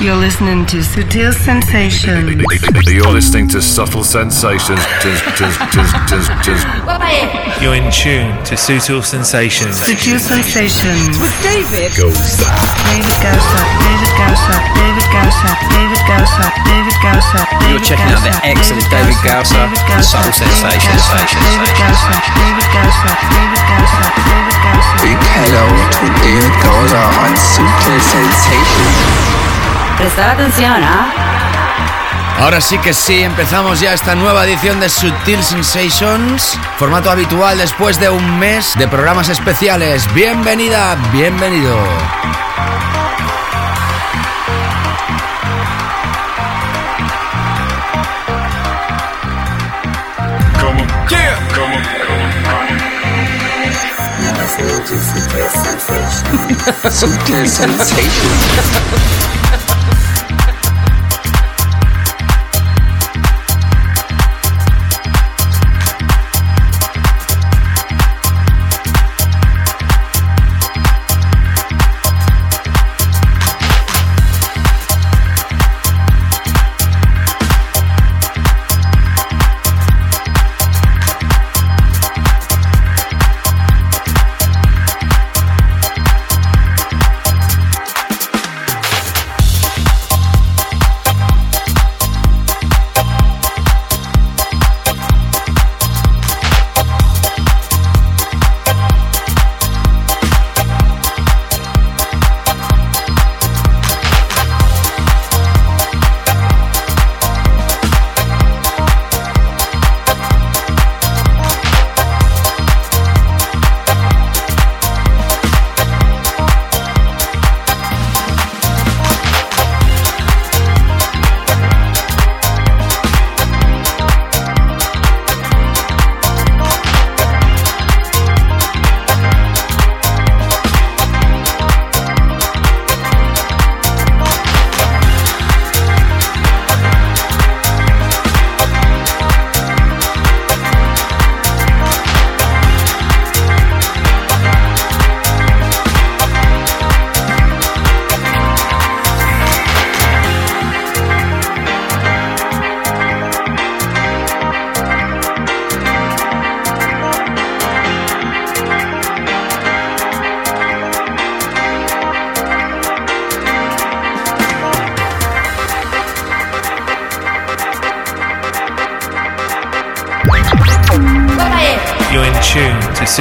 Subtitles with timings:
[0.00, 2.32] You're listening to Sutil Sensations.
[2.88, 4.80] You're listening to Subtle Sensations.
[7.60, 9.76] You're in tune to Sutil Sensations.
[9.76, 11.20] Sutil Sensations.
[11.20, 11.92] With David.
[12.00, 12.16] Goes
[12.88, 17.40] David Gausa, David Gausa, David Gausa, David Gausa, David Gausa.
[17.68, 21.04] You're checking out the excellent David Gausa and Subtle Sensations.
[21.12, 24.96] David Gausa, David Gausa, David Gausa, David Gausa.
[25.04, 29.59] Big hello to David Goza on Sutil Sensations.
[30.00, 31.12] Prestar atención, ¿ah?
[32.38, 38.00] Ahora sí que sí, empezamos ya esta nueva edición de Sutil Sensations, formato habitual después
[38.00, 40.10] de un mes de programas especiales.
[40.14, 41.76] Bienvenida, bienvenido.
[50.58, 50.88] Come on.
[51.10, 51.36] Yeah.
[51.52, 51.84] Come on.
[56.90, 58.50] Sutil Sensations.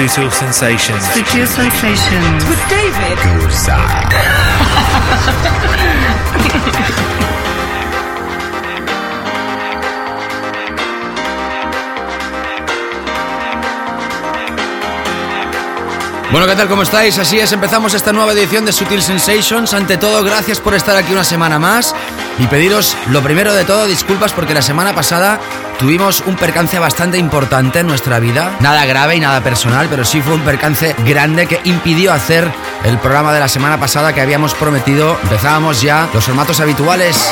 [0.08, 1.04] Sutil Sensations.
[1.14, 2.46] Sutil Sensations.
[2.46, 3.20] With David.
[16.32, 16.70] Bueno, ¿qué tal?
[16.70, 17.18] ¿Cómo estáis?
[17.18, 19.74] Así es, empezamos esta nueva edición de Sutil Sensations.
[19.74, 21.96] Ante todo, gracias por estar aquí una semana más
[22.40, 25.40] y pediros lo primero de todo, disculpas porque la semana pasada
[25.78, 28.56] tuvimos un percance bastante importante en nuestra vida.
[28.62, 32.50] Nada grave y nada personal, pero sí fue un percance grande que impidió hacer
[32.86, 35.18] el programa de la semana pasada que habíamos prometido.
[35.24, 37.30] Empezábamos ya los formatos habituales.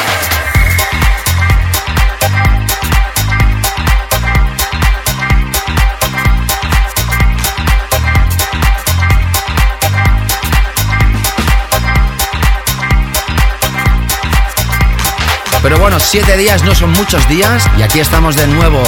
[15.67, 18.81] Pero bueno, siete días no son muchos días y aquí estamos de nuevo.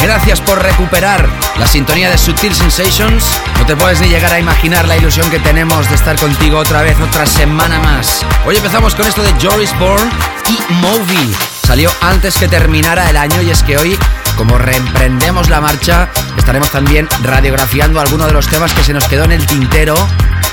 [0.00, 1.28] Gracias por recuperar
[1.60, 3.24] la sintonía de Sutil Sensations.
[3.56, 6.82] No te puedes ni llegar a imaginar la ilusión que tenemos de estar contigo otra
[6.82, 8.26] vez, otra semana más.
[8.44, 10.10] Hoy empezamos con esto de Joris Bourne
[10.48, 11.36] y Movie.
[11.64, 13.96] Salió antes que terminara el año y es que hoy,
[14.36, 19.22] como reemprendemos la marcha, estaremos también radiografiando algunos de los temas que se nos quedó
[19.22, 19.94] en el tintero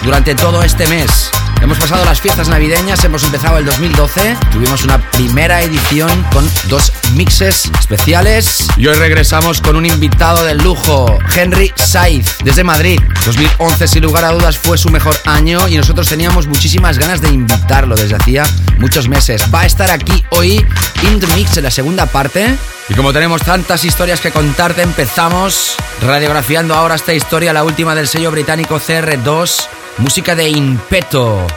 [0.04, 1.32] durante todo este mes.
[1.62, 6.92] Hemos pasado las fiestas navideñas, hemos empezado el 2012, tuvimos una primera edición con dos
[7.14, 13.00] mixes especiales y hoy regresamos con un invitado de lujo, Henry Saiz, desde Madrid.
[13.26, 17.30] 2011 sin lugar a dudas fue su mejor año y nosotros teníamos muchísimas ganas de
[17.30, 18.44] invitarlo desde hacía
[18.80, 19.46] muchos meses.
[19.54, 20.66] Va a estar aquí hoy
[21.04, 22.58] in the mix en la segunda parte
[22.90, 28.08] y como tenemos tantas historias que contarte, empezamos radiografiando ahora esta historia, la última del
[28.08, 29.68] sello británico CR2,
[30.00, 31.48] música de Impeto,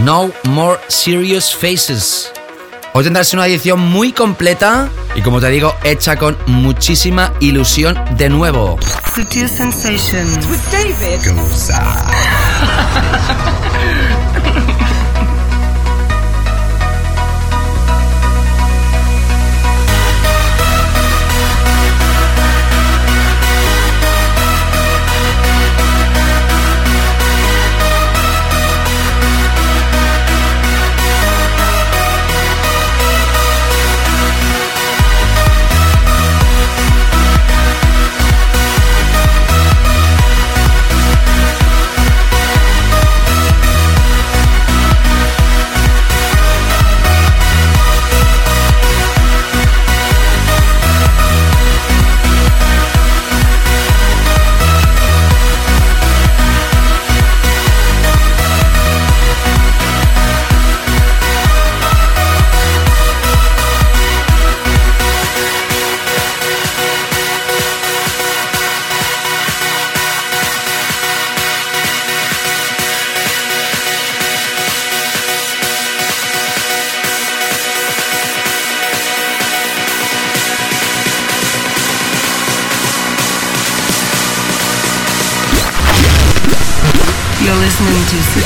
[0.00, 2.32] No More Serious Faces.
[2.94, 8.28] Hoy tendrás una edición muy completa y como te digo, hecha con muchísima ilusión de
[8.28, 8.78] nuevo.
[9.14, 10.46] Sutil Sensations.
[10.46, 11.20] With David.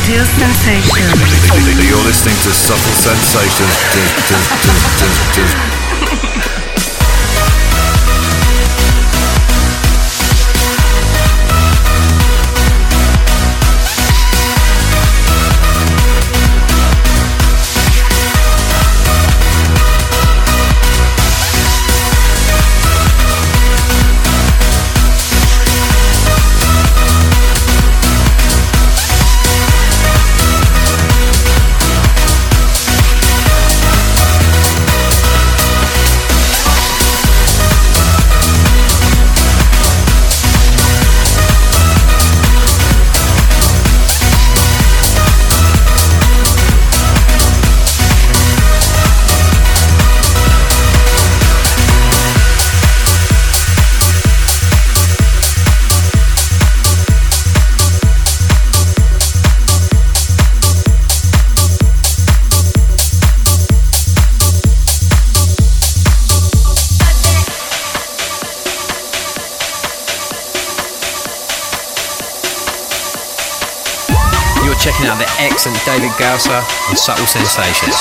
[0.07, 3.75] You're listening to Subtle Sensations.
[75.85, 77.97] David Gausser and Subtle Sensations.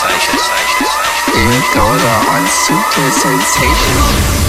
[1.34, 4.45] David Gausser on Subtle Sensations.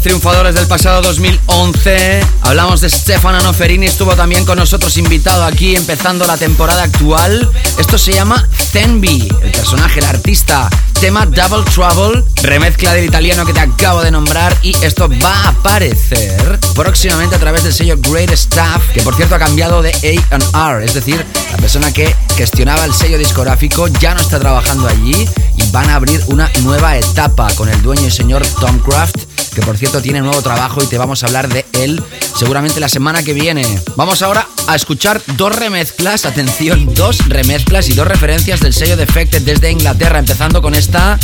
[0.00, 2.24] Los triunfadores del pasado 2011.
[2.42, 7.50] Hablamos de Stefano Noferini, estuvo también con nosotros invitado aquí empezando la temporada actual.
[7.78, 10.70] Esto se llama Zenby, el personaje, el artista.
[11.00, 15.48] Tema Double Trouble, remezcla del italiano que te acabo de nombrar y esto va a
[15.48, 20.84] aparecer próximamente a través del sello Great Stuff, que por cierto ha cambiado de A&R,
[20.84, 25.26] es decir, la persona que gestionaba el sello discográfico ya no está trabajando allí
[25.56, 29.16] y van a abrir una nueva etapa con el dueño y señor Tom Craft
[29.54, 32.02] que por cierto tiene nuevo trabajo y te vamos a hablar de él
[32.36, 33.66] seguramente la semana que viene.
[33.96, 39.42] Vamos ahora a escuchar dos remezclas, atención, dos remezclas y dos referencias del sello Defected
[39.42, 41.18] desde Inglaterra, empezando con esta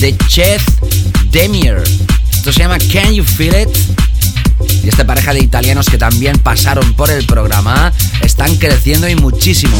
[0.00, 0.60] de Chet
[1.30, 1.82] Demir.
[2.32, 3.68] Esto se llama Can You Feel It?
[4.82, 7.92] Y esta pareja de italianos que también pasaron por el programa
[8.22, 9.76] están creciendo y muchísimo.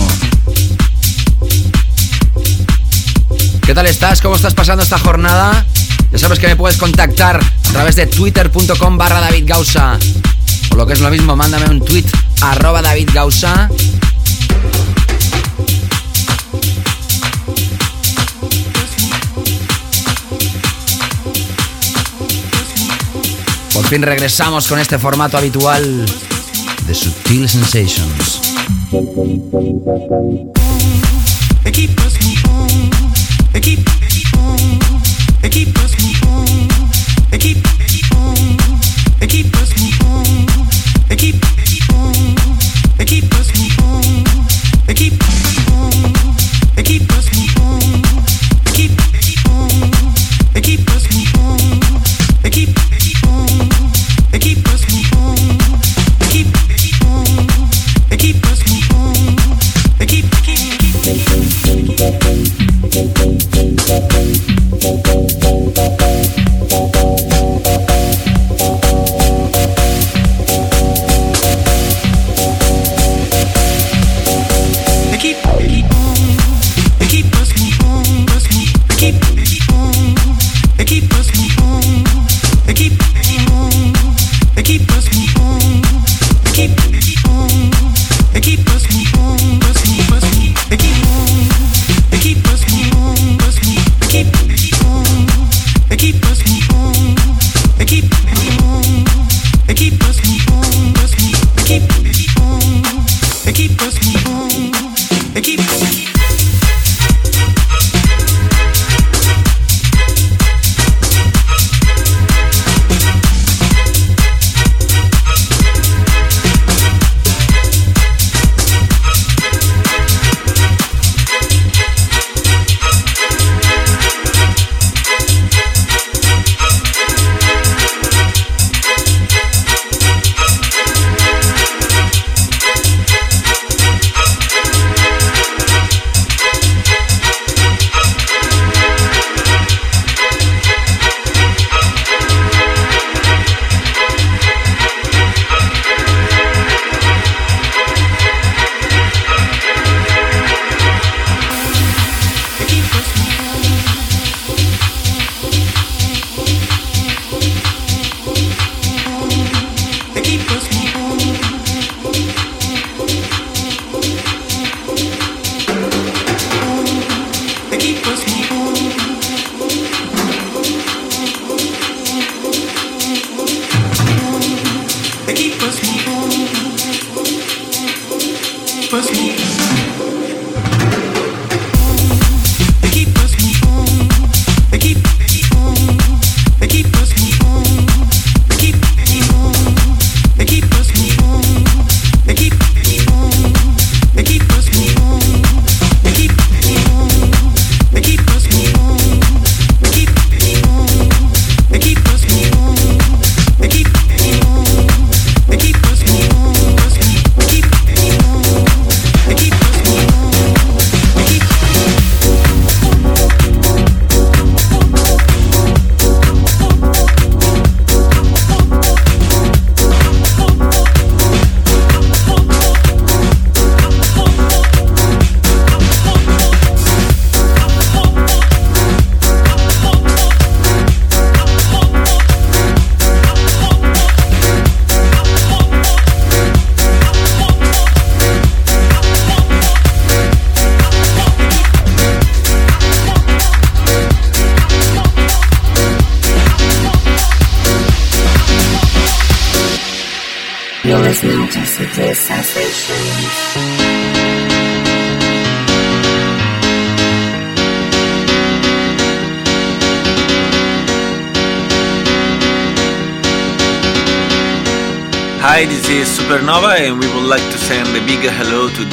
[3.66, 4.22] ¿Qué tal estás?
[4.22, 5.66] ¿Cómo estás pasando esta jornada?
[6.10, 9.50] Ya sabes que me puedes contactar a través de twitter.com barra David.
[10.70, 12.04] O lo que es lo mismo, mándame un tweet
[12.40, 13.68] arroba David Gausa.
[23.72, 26.06] Por fin regresamos con este formato habitual
[26.86, 28.40] de Subtil Sensations.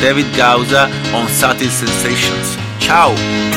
[0.06, 2.56] David Gauza on Subtle Sensations.
[2.78, 3.55] Ciao!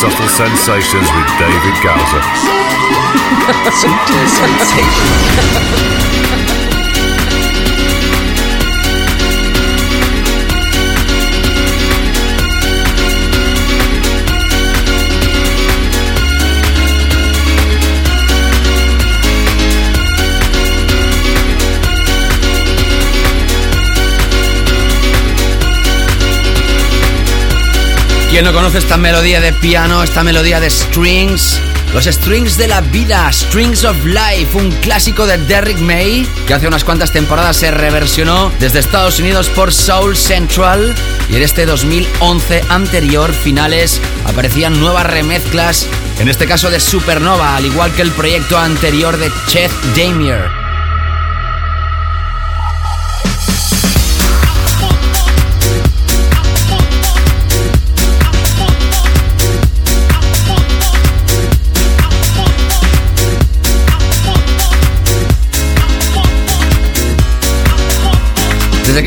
[0.00, 2.22] Subtle Sensations with David Gowser.
[3.70, 6.49] Sutil Sensations.
[28.30, 31.60] ¿Quién no conoce esta melodía de piano, esta melodía de strings?
[31.92, 36.68] Los strings de la vida, Strings of Life, un clásico de Derrick May, que hace
[36.68, 40.94] unas cuantas temporadas se reversionó desde Estados Unidos por Soul Central
[41.28, 45.88] y en este 2011 anterior, finales, aparecían nuevas remezclas,
[46.20, 50.59] en este caso de Supernova, al igual que el proyecto anterior de Chet Damier.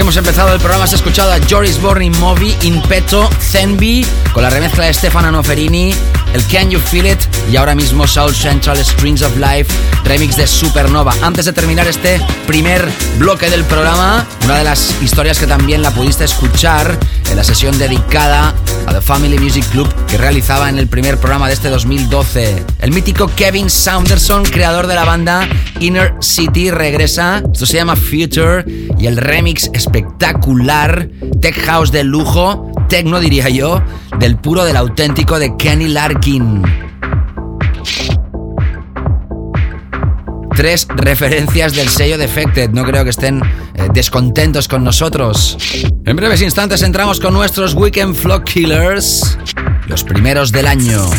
[0.04, 4.44] Hemos empezado el programa has escuchado a Joris Born in Moby, In Petto, Zenby, con
[4.44, 5.96] la remezcla de Stefano Noferini,
[6.34, 7.20] el Can You Feel It
[7.52, 9.72] y ahora mismo Soul Central Strings of Life,
[10.04, 11.14] remix de Supernova.
[11.22, 12.88] Antes de terminar este primer
[13.18, 16.98] bloque del programa, una de las historias que también la pudiste escuchar
[17.30, 18.54] en la sesión dedicada
[18.86, 22.66] a The Family Music Club que realizaba en el primer programa de este 2012.
[22.80, 25.48] El mítico Kevin Saunderson, creador de la banda
[25.80, 27.42] Inner City, regresa.
[27.54, 28.66] Esto se llama Future
[28.98, 31.10] y el remix espectacular,
[31.42, 33.82] tech house de lujo, techno diría yo,
[34.20, 36.64] del puro del auténtico de Kenny Larkin.
[40.56, 42.70] Tres referencias del sello Defected.
[42.70, 43.42] No creo que estén
[43.74, 45.58] eh, descontentos con nosotros.
[46.06, 49.38] En breves instantes entramos con nuestros Weekend Flock Killers.
[49.88, 51.10] Los primeros del año.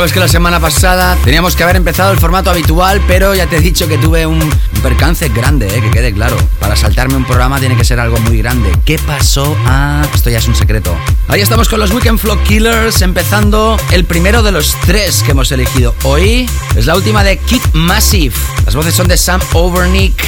[0.00, 3.58] Sabes que la semana pasada teníamos que haber empezado el formato habitual, pero ya te
[3.58, 4.40] he dicho que tuve un,
[4.82, 6.38] percance grande, eh, que quede claro.
[6.58, 8.72] Para saltarme un programa tiene que ser algo muy grande.
[8.86, 9.54] ¿Qué pasó?
[9.66, 10.96] Ah, esto ya es un secreto.
[11.28, 15.52] Ahí estamos con los Weekend Flow Killers, empezando el primero de los tres que hemos
[15.52, 16.48] elegido hoy.
[16.76, 18.34] Es la última de Kid Massive.
[18.64, 20.24] Las voces son de Sam Overnick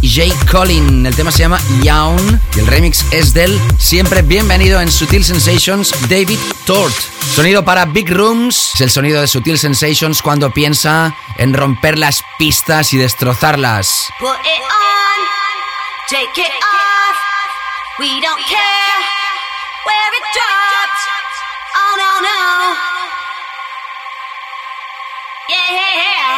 [0.00, 1.06] y Jay Collin.
[1.06, 5.92] El tema se llama Yawn y el remix es del siempre bienvenido en Sutil Sensations
[6.08, 7.11] David Tort.
[7.32, 12.22] Sonido para Big Rooms es el sonido de Sutil Sensations cuando piensa en romper las
[12.36, 14.12] pistas y destrozarlas.
[14.20, 15.18] Put it on,
[16.10, 17.16] take it off.
[17.98, 18.98] We don't care
[19.86, 21.00] where it drops.
[21.74, 22.76] Oh no no.
[25.48, 26.36] Yeah.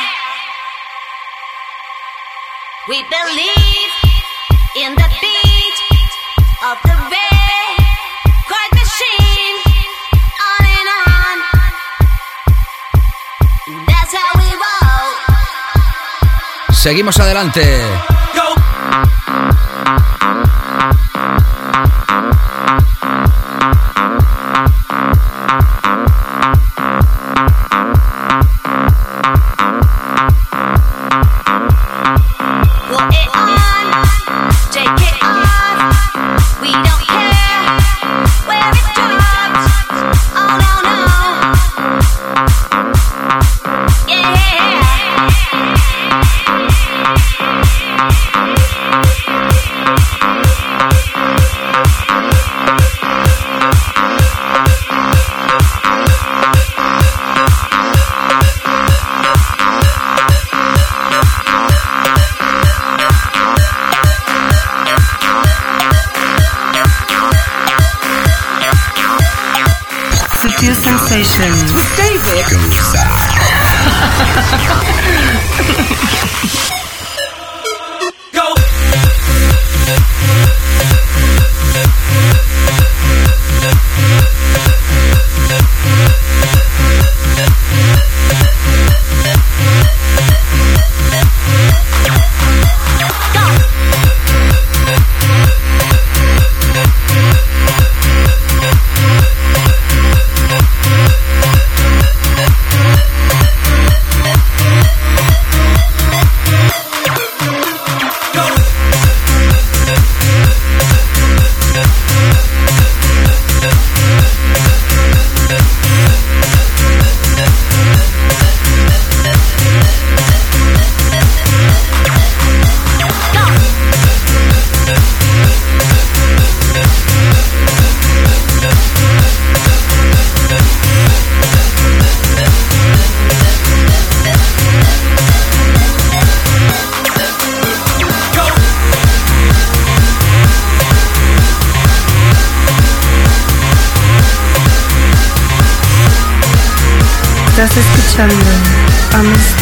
[2.86, 3.92] We believe
[4.76, 5.74] in the beat
[6.62, 7.33] of the record
[16.84, 18.13] Seguimos adelante.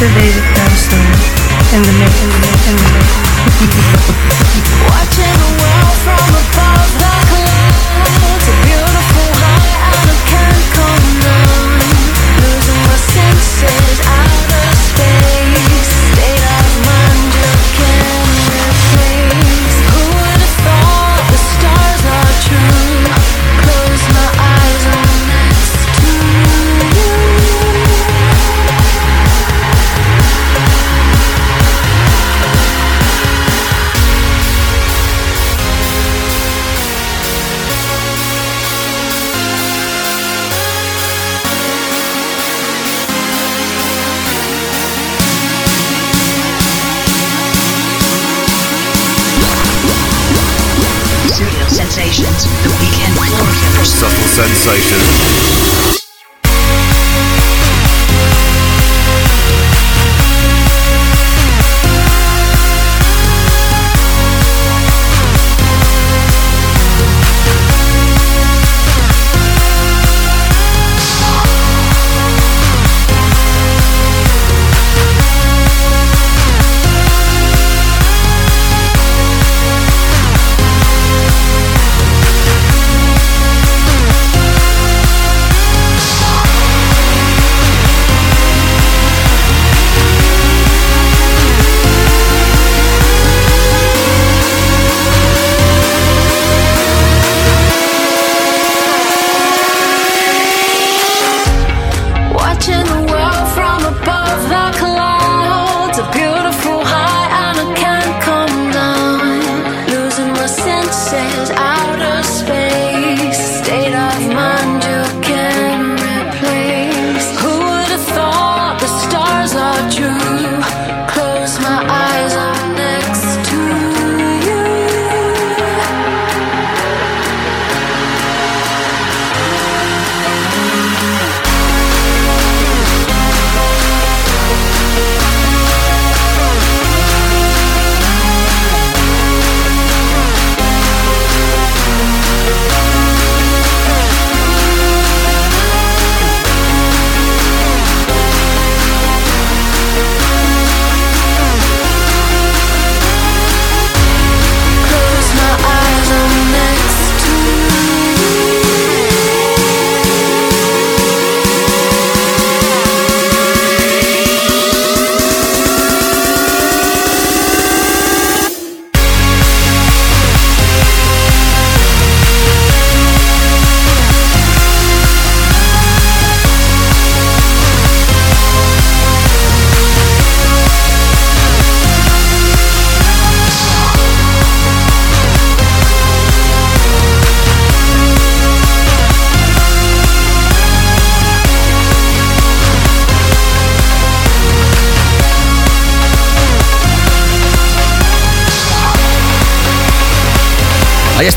[0.05, 0.52] A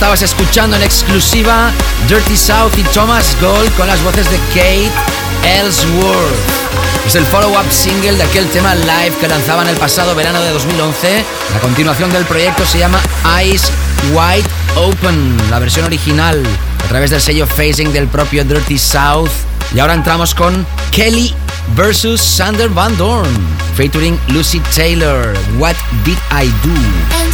[0.05, 1.71] estabas escuchando en exclusiva
[2.07, 4.91] Dirty South y Thomas Gold con las voces de Kate
[5.43, 6.29] Ellsworth.
[7.07, 11.25] Es el follow-up single de aquel tema live que lanzaban el pasado verano de 2011.
[11.53, 13.01] La continuación del proyecto se llama
[13.39, 13.71] Eyes
[14.13, 16.43] Wide Open, la versión original,
[16.83, 19.31] a través del sello Phasing del propio Dirty South.
[19.73, 21.33] Y ahora entramos con Kelly
[21.75, 23.27] versus Sander Van Dorn,
[23.75, 25.33] featuring Lucy Taylor.
[25.57, 27.24] What did I do?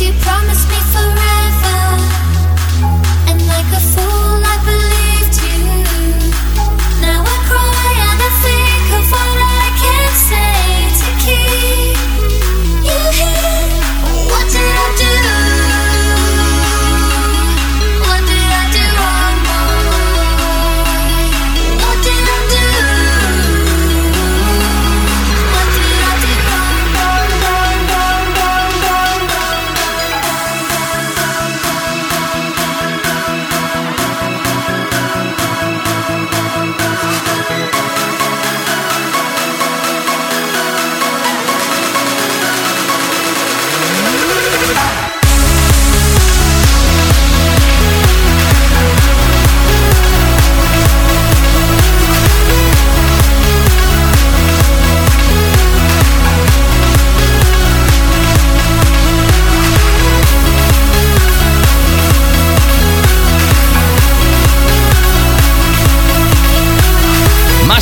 [0.00, 0.39] Because you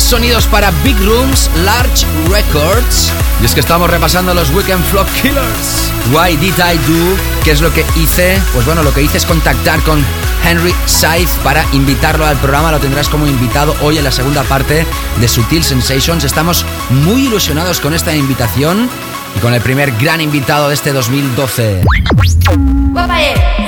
[0.09, 3.13] sonidos para Big Rooms, Large Records.
[3.43, 5.91] Y es que estamos repasando los Weekend Flock Killers.
[6.11, 7.15] Why did I do?
[7.43, 8.41] ¿Qué es lo que hice?
[8.51, 10.03] Pues bueno, lo que hice es contactar con
[10.43, 12.71] Henry Scythe para invitarlo al programa.
[12.71, 14.87] Lo tendrás como invitado hoy en la segunda parte
[15.21, 16.23] de Sutil Sensations.
[16.23, 18.89] Estamos muy ilusionados con esta invitación
[19.35, 21.83] y con el primer gran invitado de este 2012.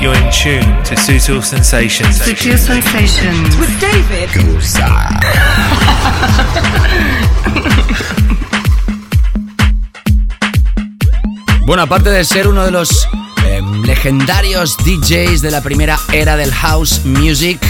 [0.01, 2.19] You're in tune to Sutil Sensations.
[2.19, 3.55] Sutil Sensations.
[3.57, 4.29] With David
[11.65, 13.07] Bueno, aparte de ser uno de los
[13.45, 17.61] eh, legendarios DJs de la primera era del house music,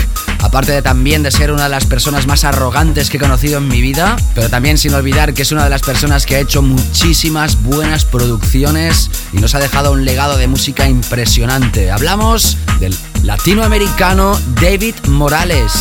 [0.41, 3.67] aparte de también de ser una de las personas más arrogantes que he conocido en
[3.67, 6.61] mi vida, pero también sin olvidar que es una de las personas que ha hecho
[6.61, 11.91] muchísimas buenas producciones y nos ha dejado un legado de música impresionante.
[11.91, 15.73] Hablamos del latinoamericano David Morales.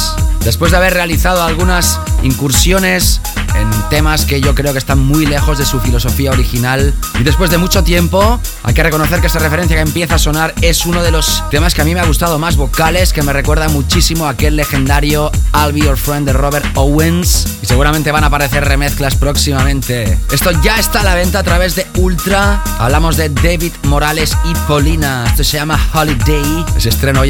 [0.45, 3.21] Después de haber realizado algunas incursiones
[3.55, 6.95] en temas que yo creo que están muy lejos de su filosofía original.
[7.19, 10.55] Y después de mucho tiempo, hay que reconocer que esta referencia que empieza a sonar
[10.63, 13.33] es uno de los temas que a mí me ha gustado más vocales, que me
[13.33, 17.59] recuerda muchísimo a aquel legendario I'll Be Your Friend de Robert Owens.
[17.63, 20.19] Y seguramente van a aparecer remezclas próximamente.
[20.31, 22.63] Esto ya está a la venta a través de Ultra.
[22.79, 25.25] Hablamos de David Morales y Polina.
[25.27, 26.65] Esto se llama Holiday.
[26.79, 27.30] Se estrena hoy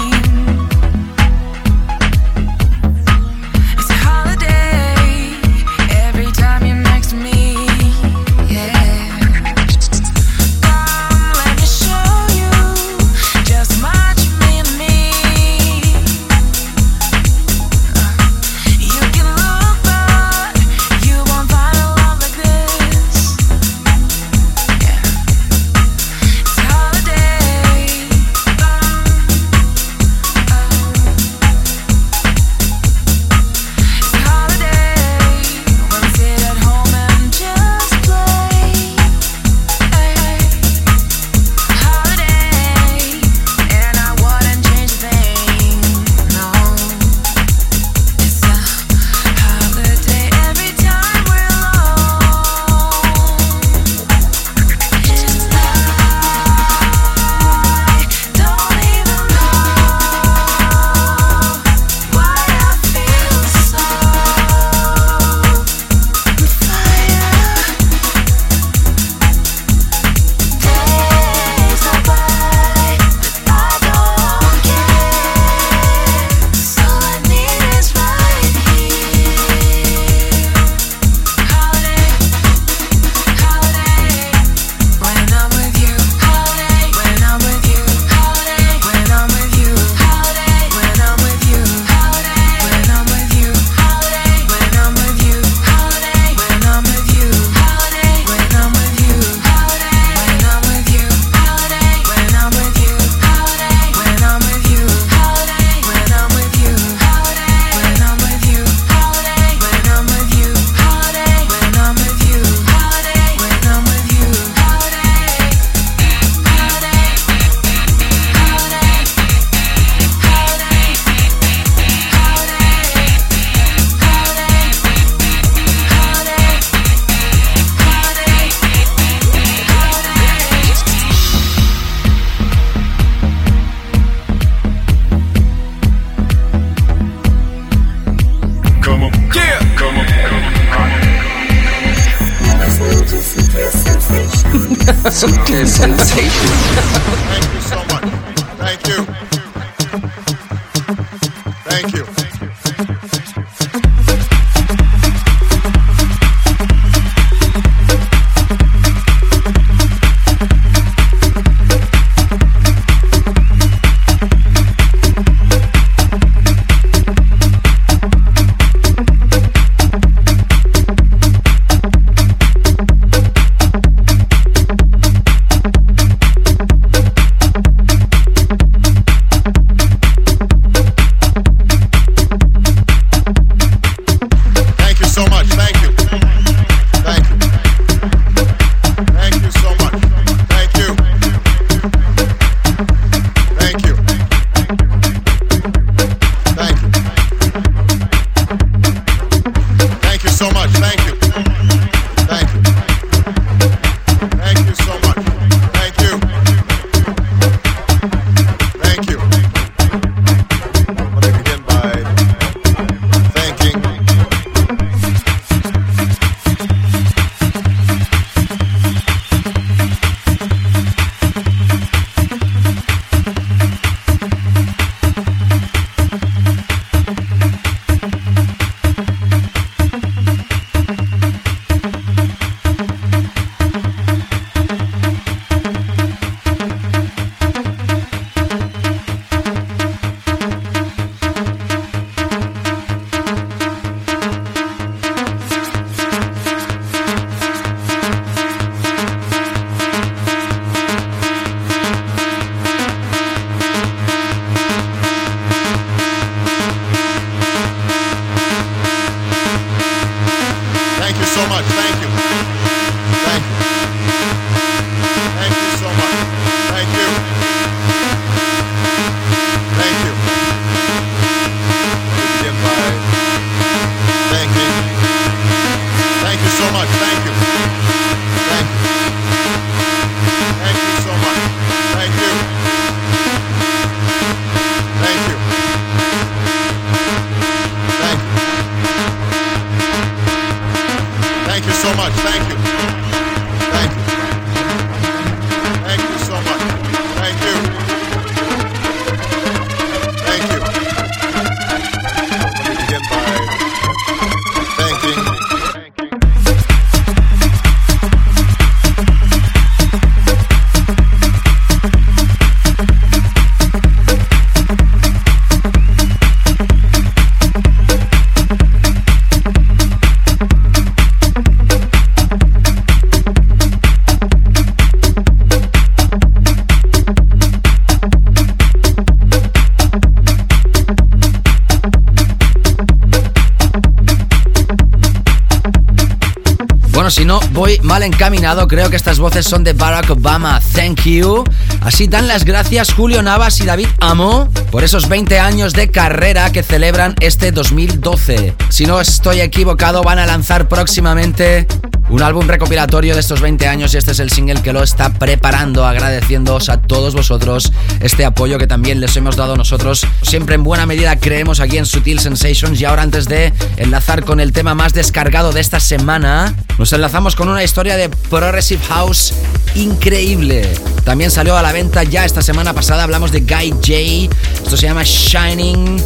[337.91, 340.61] mal encaminado, creo que estas voces son de Barack Obama.
[340.73, 341.43] Thank you.
[341.81, 346.51] Así dan las gracias Julio Navas y David Amo por esos 20 años de carrera
[346.51, 348.55] que celebran este 2012.
[348.69, 351.67] Si no estoy equivocado, van a lanzar próximamente
[352.11, 355.13] un álbum recopilatorio de estos 20 años y este es el single que lo está
[355.13, 357.71] preparando, agradeciéndoos a todos vosotros
[358.01, 360.05] este apoyo que también les hemos dado nosotros.
[360.21, 364.41] Siempre en buena medida creemos aquí en Sutil Sensations y ahora antes de enlazar con
[364.41, 369.33] el tema más descargado de esta semana, nos enlazamos con una historia de Progressive House
[369.75, 370.69] increíble.
[371.05, 374.87] También salió a la venta ya esta semana pasada, hablamos de Guy J, esto se
[374.87, 376.01] llama Shining.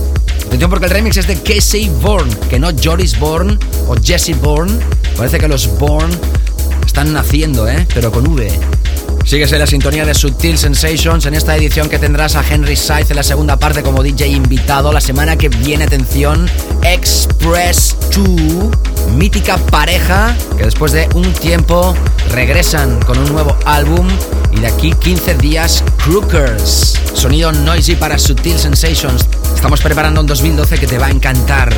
[0.45, 3.57] Atención porque el remix es de Casey Bourne, que no Joris Bourne
[3.88, 4.80] o Jesse Bourne.
[5.18, 6.16] Parece que los Bourne
[6.86, 7.86] están naciendo, ¿eh?
[7.93, 8.51] Pero con V.
[9.26, 13.16] Sigues la sintonía de Subtil Sensations en esta edición que tendrás a Henry Scythe en
[13.16, 14.94] la segunda parte como DJ invitado.
[14.94, 16.48] La semana que viene, atención,
[16.84, 21.96] Express 2, mítica pareja que después de un tiempo
[22.32, 24.08] regresan con un nuevo álbum
[24.52, 26.94] y de aquí 15 días Crookers.
[27.16, 29.26] Sonido noisy para Subtil Sensations.
[29.56, 31.74] Estamos preparando un 2012 que te va a encantar.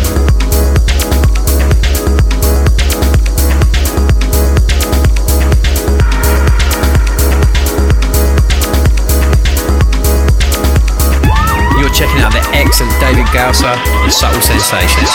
[11.97, 13.73] Checking out the excellent David Gausser
[14.03, 15.09] on Subtle Sensations.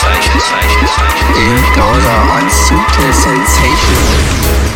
[1.31, 4.72] David Gausa on Sutil Sensations.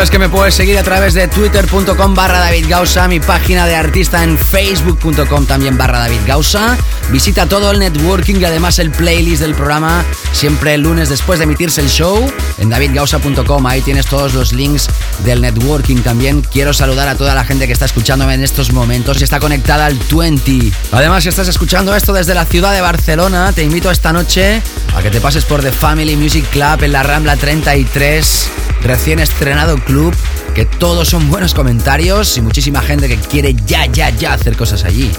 [0.00, 3.76] Sabes que me puedes seguir a través de twitter.com barra David Gausa, mi página de
[3.76, 6.78] artista en facebook.com también barra David Gausa.
[7.10, 11.44] Visita todo el networking y además el playlist del programa siempre el lunes después de
[11.44, 13.66] emitirse el show en davidgausa.com.
[13.66, 14.88] Ahí tienes todos los links
[15.26, 16.40] del networking también.
[16.40, 19.84] Quiero saludar a toda la gente que está escuchándome en estos momentos y está conectada
[19.84, 20.72] al 20.
[20.92, 24.62] Además, si estás escuchando esto desde la ciudad de Barcelona, te invito esta noche
[24.96, 28.50] a que te pases por The Family Music Club en la Rambla 33,
[28.82, 30.14] recién estrenado club,
[30.54, 34.84] que todos son buenos comentarios y muchísima gente que quiere ya, ya, ya hacer cosas
[34.84, 35.10] allí.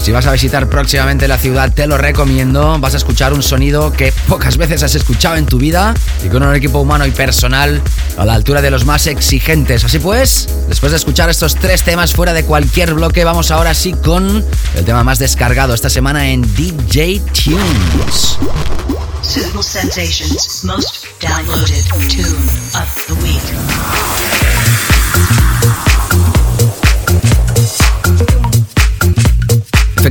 [0.00, 2.78] Si vas a visitar próximamente la ciudad, te lo recomiendo.
[2.78, 5.94] Vas a escuchar un sonido que pocas veces has escuchado en tu vida
[6.24, 7.82] y con un equipo humano y personal
[8.16, 9.84] a la altura de los más exigentes.
[9.84, 13.92] Así pues, después de escuchar estos tres temas fuera de cualquier bloque, vamos ahora sí
[13.92, 14.42] con
[14.74, 18.38] el tema más descargado esta semana en DJ Tunes.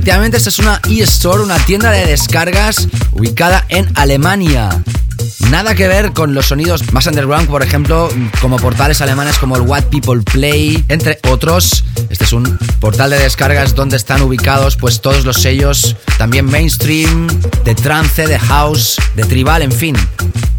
[0.10, 4.82] Efectivamente, esta es una eStore, una tienda de descargas ubicada en Alemania.
[5.52, 8.10] Nada que ver con los sonidos más underground, por ejemplo,
[8.42, 11.84] como portales alemanes como el What People Play, entre otros.
[12.10, 17.28] Este es un portal de descargas donde están ubicados pues todos los sellos, también mainstream,
[17.64, 19.96] de trance, de house, de tribal, en fin.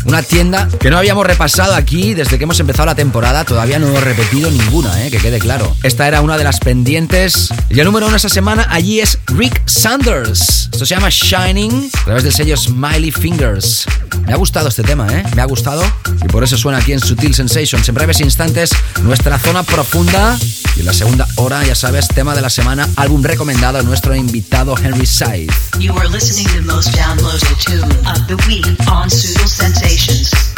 [0.04, 3.44] Una tienda que no habíamos repasado aquí desde que hemos empezado la temporada.
[3.44, 5.10] Todavía no he repetido ninguna, ¿eh?
[5.10, 5.76] que quede claro.
[5.82, 7.48] Esta era una de las pendientes.
[7.68, 10.68] Y el número uno esta semana allí es Rick Sanders.
[10.72, 13.86] Esto se llama Shining a través del sello Smiley Fingers.
[14.26, 15.24] Me ha gustado este tema, ¿eh?
[15.34, 15.82] Me ha gustado.
[16.22, 17.88] Y por eso suena aquí en Sutil Sensations.
[17.88, 18.70] En breves instantes,
[19.02, 20.38] nuestra zona profunda.
[20.76, 24.14] Y en la segunda hora, ya sabes, tema de la semana, álbum recomendado a nuestro
[24.14, 25.48] invitado Henry Side.
[25.78, 30.49] You are listening to the most downloaded tune of the week on Suitable Sensations.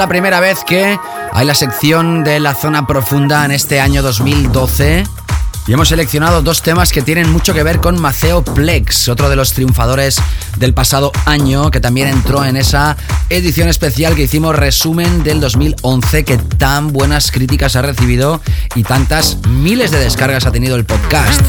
[0.00, 0.98] La primera vez que
[1.30, 5.04] hay la sección de la zona profunda en este año 2012.
[5.66, 9.36] Y hemos seleccionado dos temas que tienen mucho que ver con Maceo Plex, otro de
[9.36, 10.16] los triunfadores
[10.56, 12.96] del pasado año, que también entró en esa
[13.28, 18.40] edición especial que hicimos resumen del 2011, que tan buenas críticas ha recibido
[18.74, 21.42] y tantas miles de descargas ha tenido el podcast.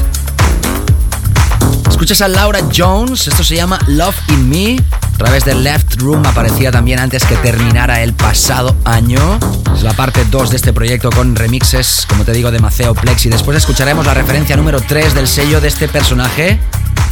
[1.89, 5.00] Escuchas a Laura Jones, esto se llama Love in Me.
[5.21, 9.37] Través de Left Room aparecía también antes que terminara el pasado año.
[9.75, 13.27] Es la parte 2 de este proyecto con remixes, como te digo, de Maceo Plex.
[13.27, 16.59] Y después escucharemos la referencia número 3 del sello de este personaje,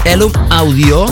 [0.06, 1.06] Elum Audio.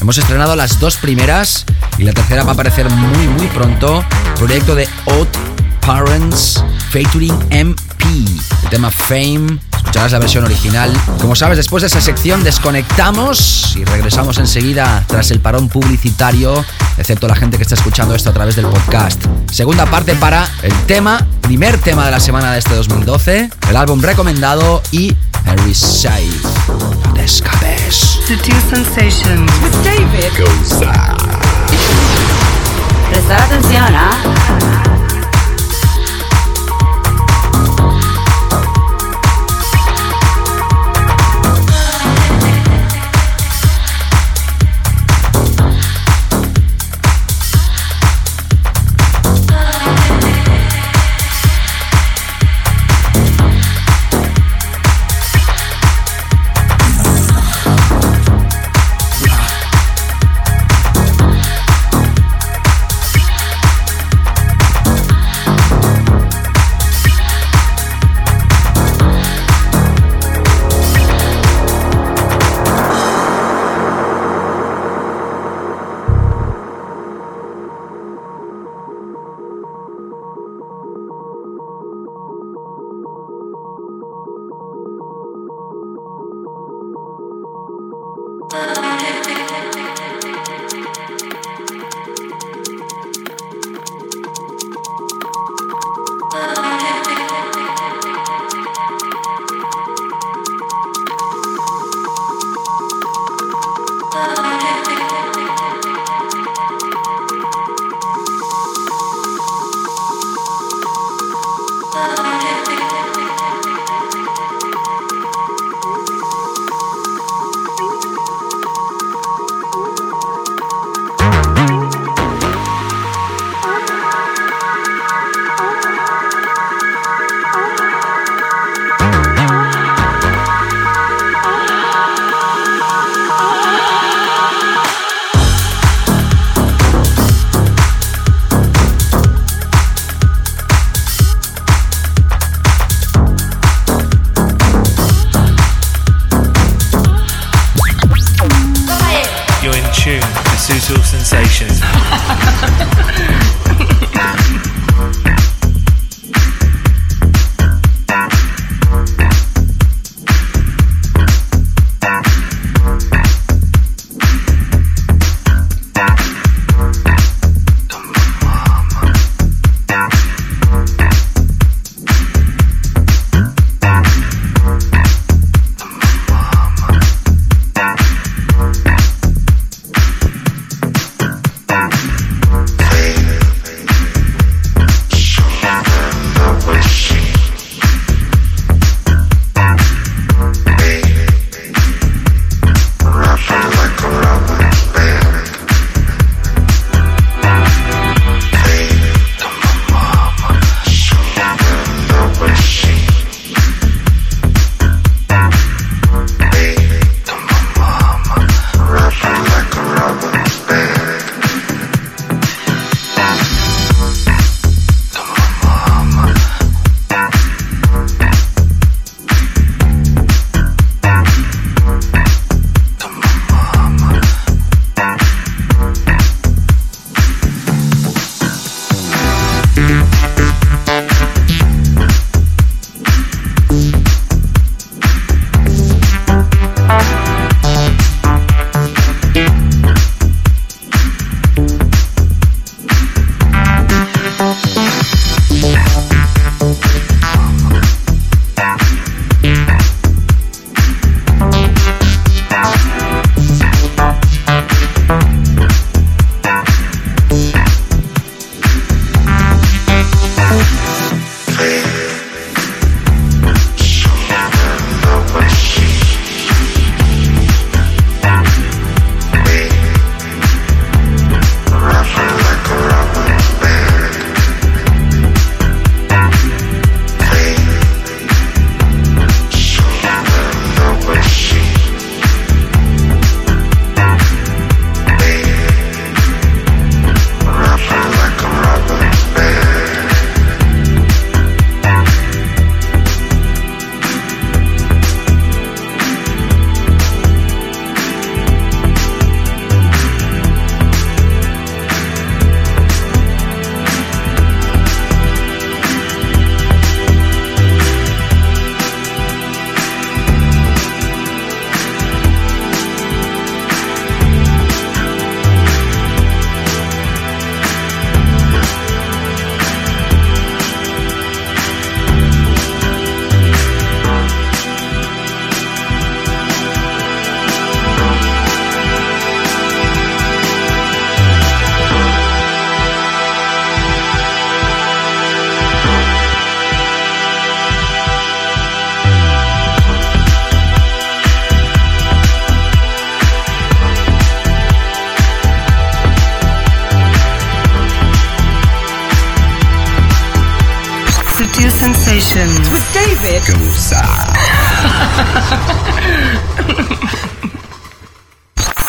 [0.00, 1.66] Hemos estrenado las dos primeras
[1.98, 4.04] y la tercera va a aparecer muy, muy pronto.
[4.34, 5.28] Proyecto de Odd
[5.80, 8.04] Parents featuring MP.
[8.62, 9.58] El tema Fame
[9.90, 10.92] Escucharás la versión original.
[11.20, 16.64] Como sabes, después de esa sección desconectamos y regresamos enseguida tras el parón publicitario,
[16.96, 19.24] excepto la gente que está escuchando esto a través del podcast.
[19.50, 24.00] Segunda parte para el tema, primer tema de la semana de este 2012, el álbum
[24.00, 25.12] recomendado y
[25.46, 26.40] Harry Side.
[27.06, 28.20] No te escapes.
[28.70, 31.16] Sensations with David Goza.
[33.10, 34.99] Prestar atención, ¿ah?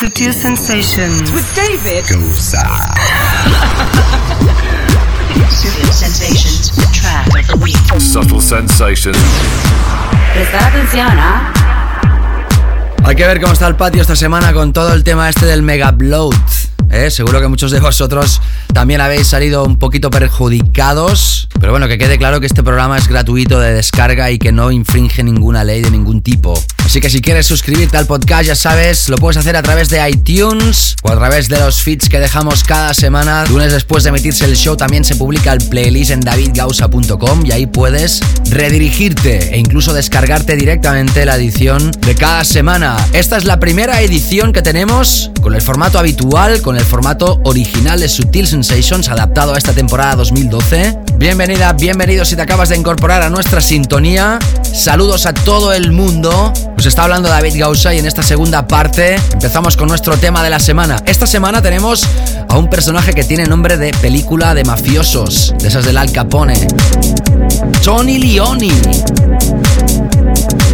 [0.02, 2.02] Sutil Sensations with David
[5.46, 7.76] Sutil Sensations, track of the week.
[8.00, 9.16] Subtle sensations.
[10.34, 11.52] Prestar atención, ¿ah?
[13.04, 15.62] Hay que ver cómo está el patio esta semana con todo el tema este del
[15.62, 16.34] Mega Bloat.
[16.90, 17.08] ¿eh?
[17.12, 18.42] Seguro que muchos de vosotros
[18.74, 21.41] también habéis salido un poquito perjudicados.
[21.62, 24.72] Pero bueno, que quede claro que este programa es gratuito de descarga y que no
[24.72, 26.60] infringe ninguna ley de ningún tipo.
[26.84, 30.10] Así que si quieres suscribirte al podcast, ya sabes, lo puedes hacer a través de
[30.10, 33.44] iTunes o a través de los feeds que dejamos cada semana.
[33.46, 37.66] Lunes después de emitirse el show también se publica el playlist en davidgausa.com y ahí
[37.66, 42.96] puedes redirigirte e incluso descargarte directamente la edición de cada semana.
[43.12, 48.00] Esta es la primera edición que tenemos con el formato habitual, con el formato original
[48.00, 50.98] de Sutil Sensations adaptado a esta temporada 2012.
[51.52, 54.38] Bienvenida, bienvenido si te acabas de incorporar a nuestra sintonía.
[54.62, 56.50] Saludos a todo el mundo.
[56.78, 60.48] Os está hablando David Gausa y en esta segunda parte empezamos con nuestro tema de
[60.48, 61.02] la semana.
[61.04, 62.06] Esta semana tenemos
[62.48, 66.54] a un personaje que tiene nombre de película de mafiosos, de esas del Al Capone.
[67.84, 68.72] Tony Leoni.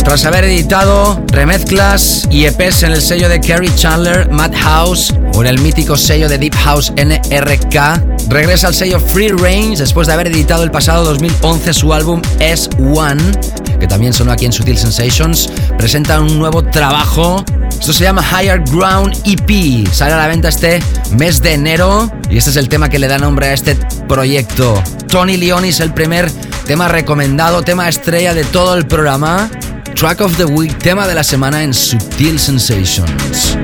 [0.09, 5.49] Tras haber editado remezclas y EPs en el sello de Kerry Chandler, Madhouse o en
[5.49, 10.29] el mítico sello de Deep House NRK, regresa al sello Free Range después de haber
[10.29, 16.19] editado el pasado 2011 su álbum S1, que también sonó aquí en Sutil Sensations, presenta
[16.23, 17.45] un nuevo trabajo.
[17.69, 19.93] Esto se llama Higher Ground EP.
[19.93, 20.83] Sale a la venta este
[21.19, 23.77] mes de enero y este es el tema que le da nombre a este
[24.09, 24.83] proyecto.
[25.09, 26.31] Tony Leoni es el primer
[26.65, 29.51] tema recomendado, tema estrella de todo el programa.
[29.99, 33.59] Track of the Week, tema de la semana en Sutil Sensations.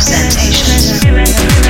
[0.00, 1.61] Sensations.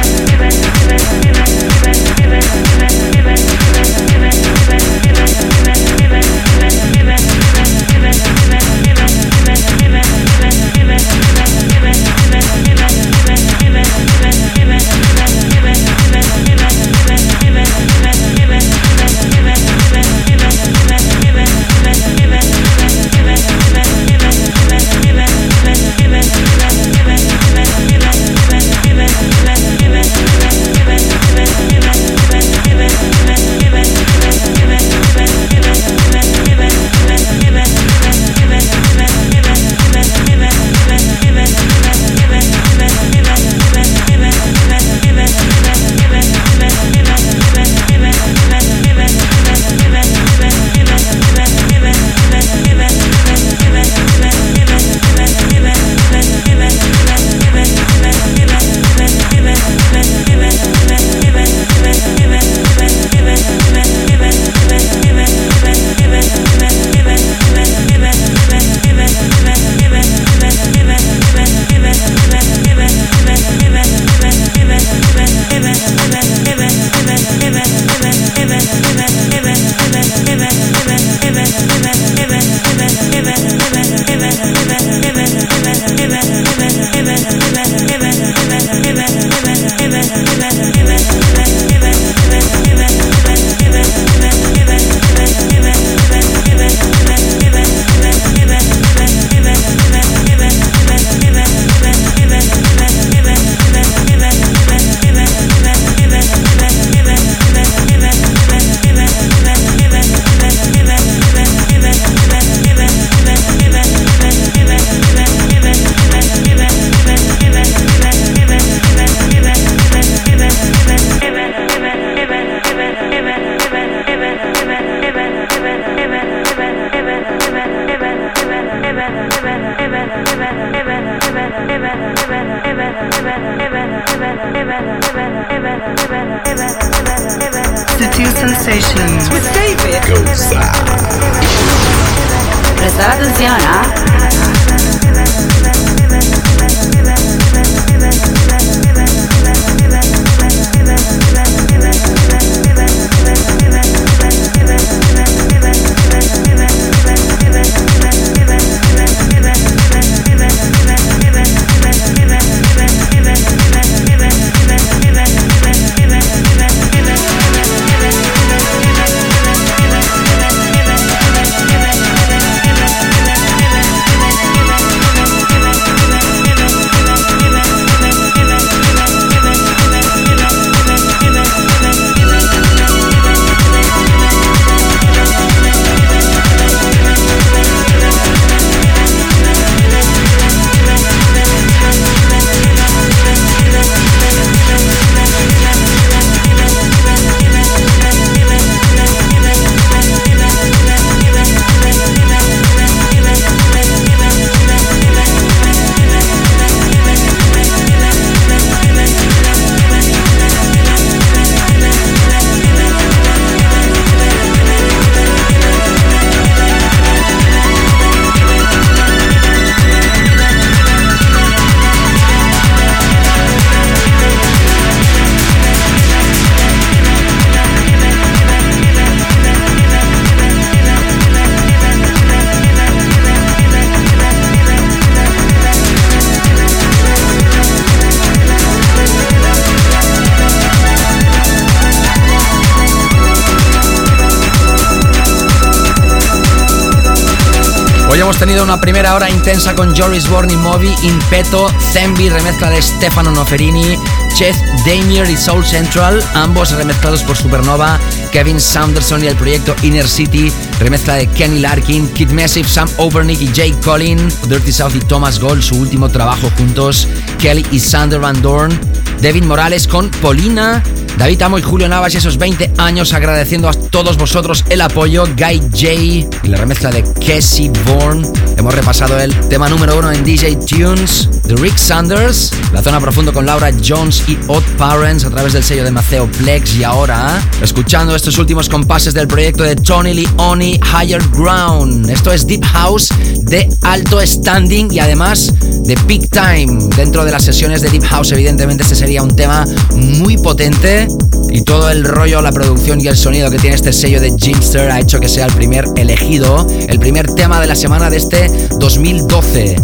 [249.70, 253.96] Con Joris Born y Moby, Impeto, Zembi, remezcla de Stefano Noferini,
[254.34, 258.00] Chet Damier y Soul Central, ambos remezclados por Supernova,
[258.32, 263.40] Kevin Saunderson y el proyecto Inner City, remezcla de Kenny Larkin, Kid Massive, Sam Overnick
[263.40, 267.06] y Jake Collin, Dirty South y Thomas Gold, su último trabajo juntos,
[267.38, 268.76] Kelly y Sander Van Dorn,
[269.20, 270.82] Devin Morales con Polina,
[271.18, 275.24] David Amo y Julio Navas y esos 20 años agradeciendo a todos vosotros el apoyo,
[275.36, 278.41] Guy J y la remezcla de Casey Bourne.
[278.56, 283.46] Hemos repasado el tema número uno en DJ Tunes Rick Sanders, la zona profundo con
[283.46, 288.14] Laura Jones y Odd Parents a través del sello de Maceo Plex y ahora escuchando
[288.14, 292.08] estos últimos compases del proyecto de Tony Leone Higher Ground.
[292.10, 293.08] Esto es Deep House
[293.42, 295.52] de alto standing y además
[295.84, 296.88] de peak time.
[296.96, 301.08] Dentro de las sesiones de Deep House evidentemente este sería un tema muy potente
[301.50, 304.90] y todo el rollo, la producción y el sonido que tiene este sello de Jimster
[304.90, 308.68] ha hecho que sea el primer elegido, el primer tema de la semana de este
[308.78, 309.76] 2012.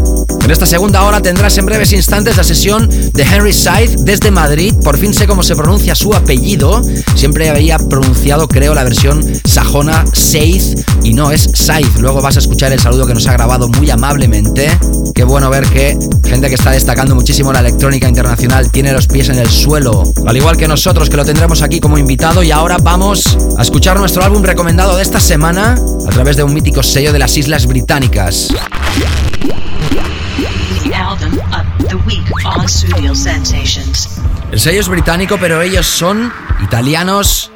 [0.48, 4.74] En esta segunda hora tendrás en breves instantes la sesión de Henry Scythe desde Madrid.
[4.84, 6.82] Por fin sé cómo se pronuncia su apellido.
[7.14, 12.00] Siempre había pronunciado, creo, la versión sajona Seith y no es Scythe.
[12.00, 14.70] Luego vas a escuchar el saludo que nos ha grabado muy amablemente.
[15.14, 19.28] Qué bueno ver que gente que está destacando muchísimo la electrónica internacional tiene los pies
[19.28, 20.04] en el suelo.
[20.26, 22.42] Al igual que nosotros, que lo tendremos aquí como invitado.
[22.42, 26.54] Y ahora vamos a escuchar nuestro álbum recomendado de esta semana a través de un
[26.54, 28.48] mítico sello de las Islas Británicas.
[34.50, 36.32] El sello es británico, pero ellos son
[36.62, 37.50] italianos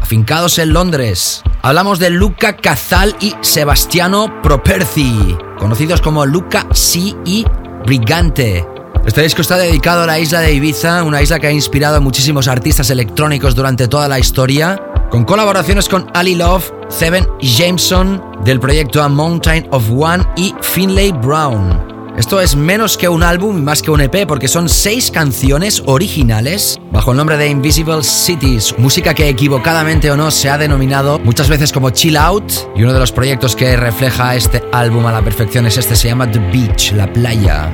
[0.00, 1.42] afincados en Londres.
[1.62, 7.46] Hablamos de Luca Cazal y Sebastiano Properzi, conocidos como Luca C y
[7.86, 8.66] Brigante.
[9.06, 12.00] Este disco está dedicado a la isla de Ibiza, una isla que ha inspirado a
[12.00, 14.80] muchísimos artistas electrónicos durante toda la historia,
[15.10, 21.12] con colaboraciones con Ali Love, Seven Jameson, del proyecto A Mountain of One y Finlay
[21.12, 21.93] Brown.
[22.16, 25.82] Esto es menos que un álbum y más que un EP porque son seis canciones
[25.84, 31.18] originales bajo el nombre de Invisible Cities, música que equivocadamente o no se ha denominado
[31.18, 35.12] muchas veces como Chill Out y uno de los proyectos que refleja este álbum a
[35.12, 37.72] la perfección es este, se llama The Beach, la playa.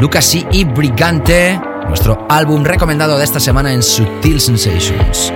[0.00, 5.30] Lucas y Brigante, nuestro álbum recomendado de esta semana en Sutil Sensations.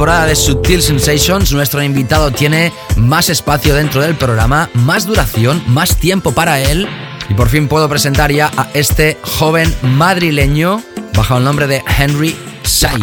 [0.00, 1.52] Temporada de Subtil Sensations.
[1.52, 6.88] Nuestro invitado tiene más espacio dentro del programa, más duración, más tiempo para él.
[7.28, 10.82] Y por fin puedo presentar ya a este joven madrileño
[11.12, 13.02] bajo el nombre de Henry slot.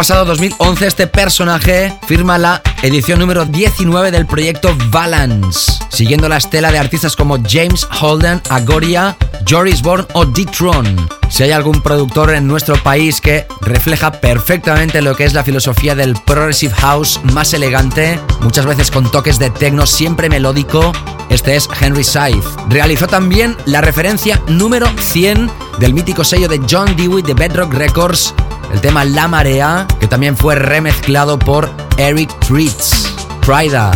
[0.00, 6.72] Pasado 2011 este personaje firma la edición número 19 del proyecto Balance, siguiendo la estela
[6.72, 9.14] de artistas como James Holden, Agoria,
[9.46, 11.06] Joris Bourne o D-Tron.
[11.28, 15.94] Si hay algún productor en nuestro país que refleja perfectamente lo que es la filosofía
[15.94, 20.92] del Progressive House más elegante, muchas veces con toques de techno siempre melódico,
[21.28, 22.48] este es Henry Scythe.
[22.70, 28.34] Realizó también la referencia número 100 del mítico sello de John Dewey de Bedrock Records,
[28.72, 33.14] el tema La Marea, que también fue remezclado por Eric Fritz.
[33.40, 33.90] Prida.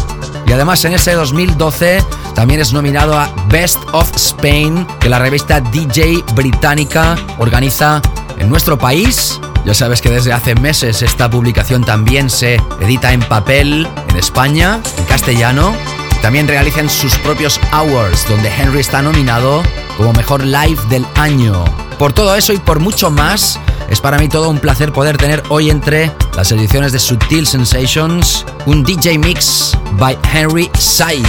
[0.47, 2.03] Y además en ese 2012
[2.35, 8.03] también es nominado a Best of Spain, que la revista DJ británica organiza
[8.39, 9.41] en nuestro país.
[9.65, 14.81] Ya sabes que desde hace meses esta publicación también se edita en papel en España,
[14.99, 15.75] en castellano.
[16.21, 19.63] También realizan sus propios awards, donde Henry está nominado
[19.97, 21.65] como mejor live del año.
[21.99, 23.61] Por todo eso y por mucho más,
[23.95, 28.45] es para mí todo un placer poder tener hoy entre las ediciones de Subtil Sensations
[28.67, 31.23] un DJ Mix by Henry Scythe.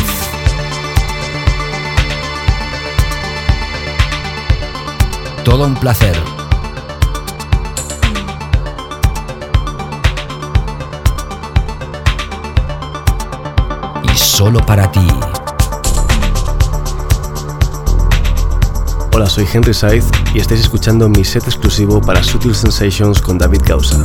[5.44, 6.16] Todo un placer.
[14.12, 15.08] Y solo para ti.
[19.18, 23.62] Hola, soy Henry Scythe y estáis escuchando mi set exclusivo para Sutil Sensations con David
[23.66, 24.04] Gausa.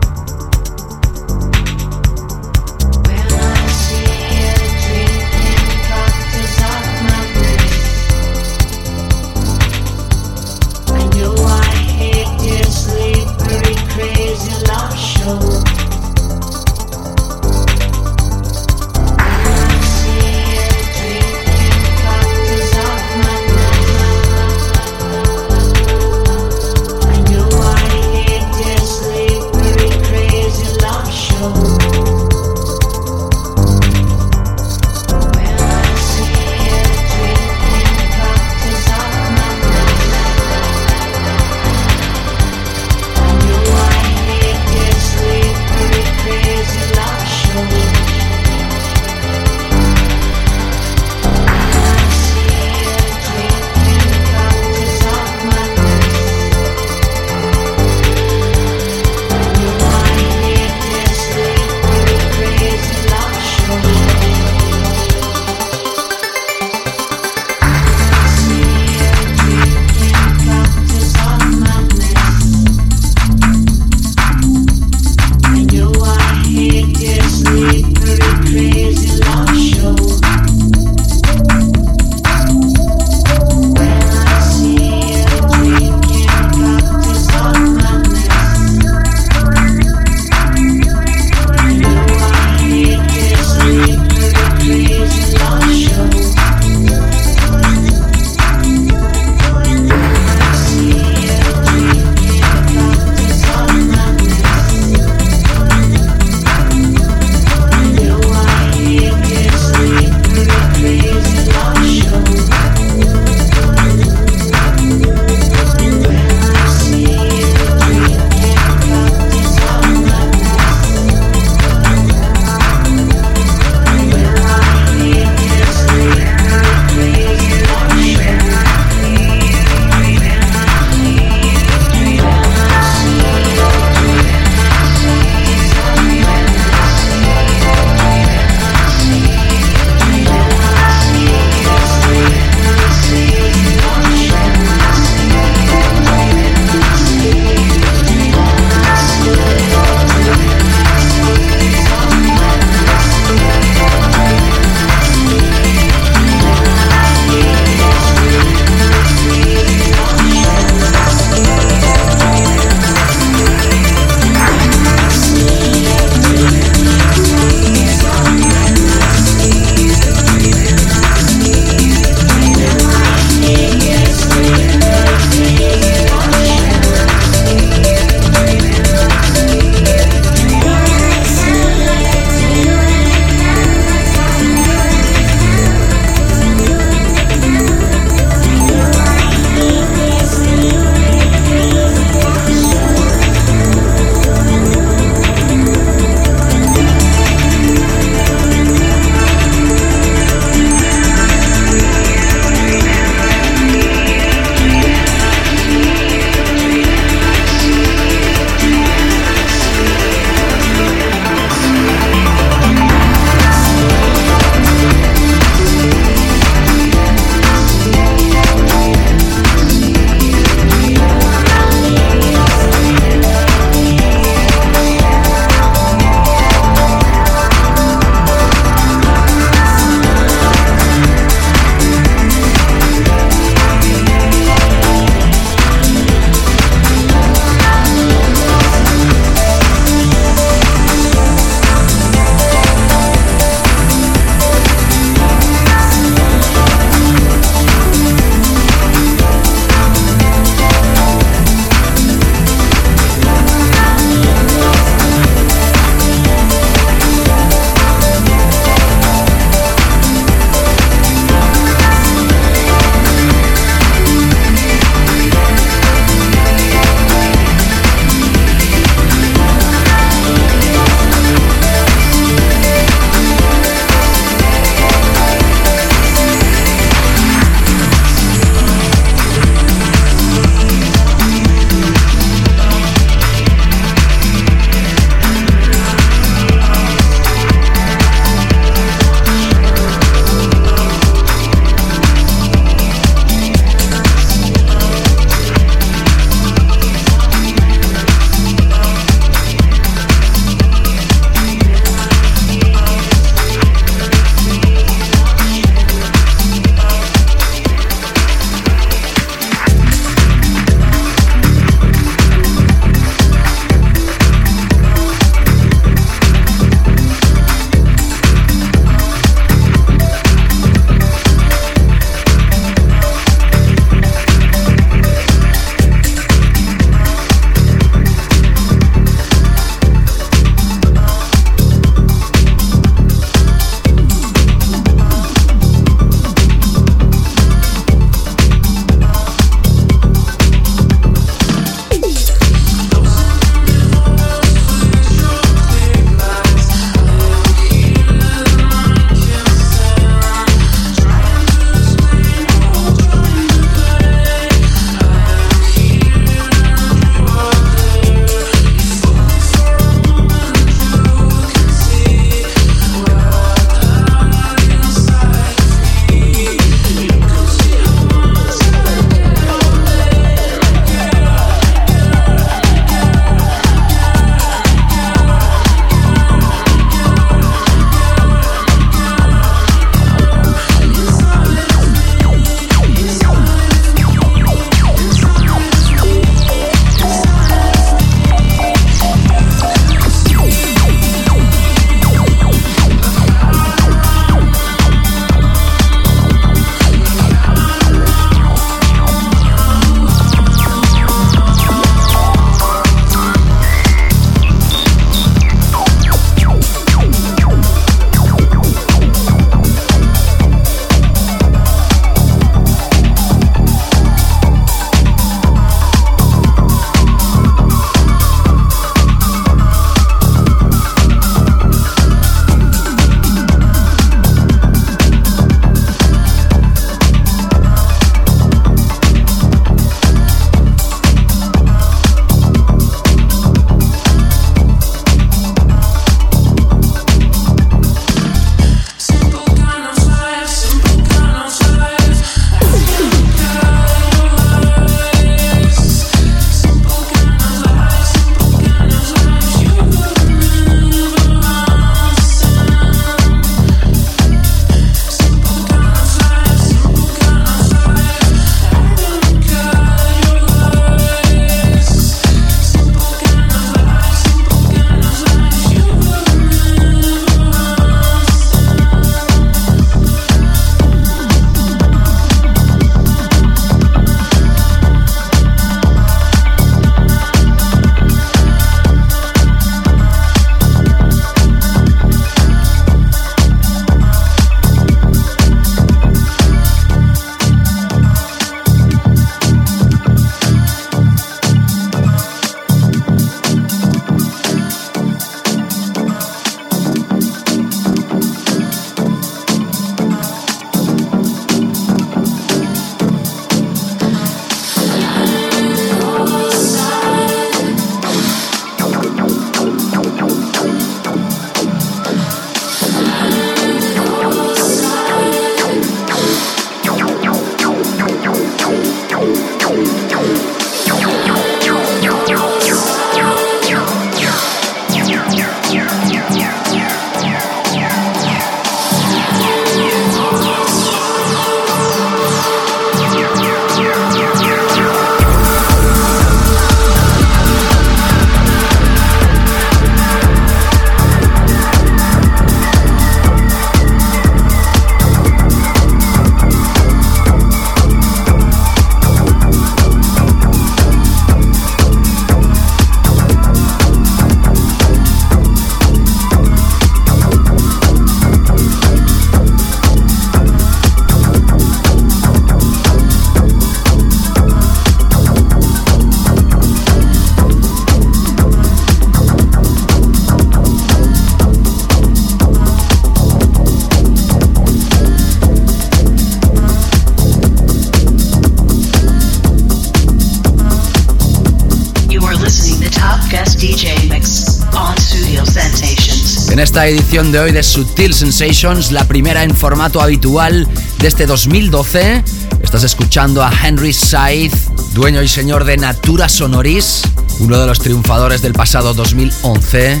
[586.72, 590.66] Esta edición de hoy de Sutil Sensations, la primera en formato habitual
[591.00, 592.24] de este 2012,
[592.62, 594.50] estás escuchando a Henry Said,
[594.94, 597.02] dueño y señor de Natura Sonoris,
[597.40, 600.00] uno de los triunfadores del pasado 2011,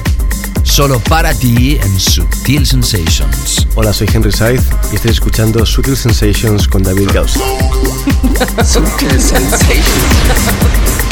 [0.62, 3.66] solo para ti en Sutil Sensations.
[3.74, 4.62] Hola, soy Henry Said
[4.92, 7.32] y estoy escuchando Sutil Sensations con David Gauss.
[8.64, 11.11] Sutil Sensations.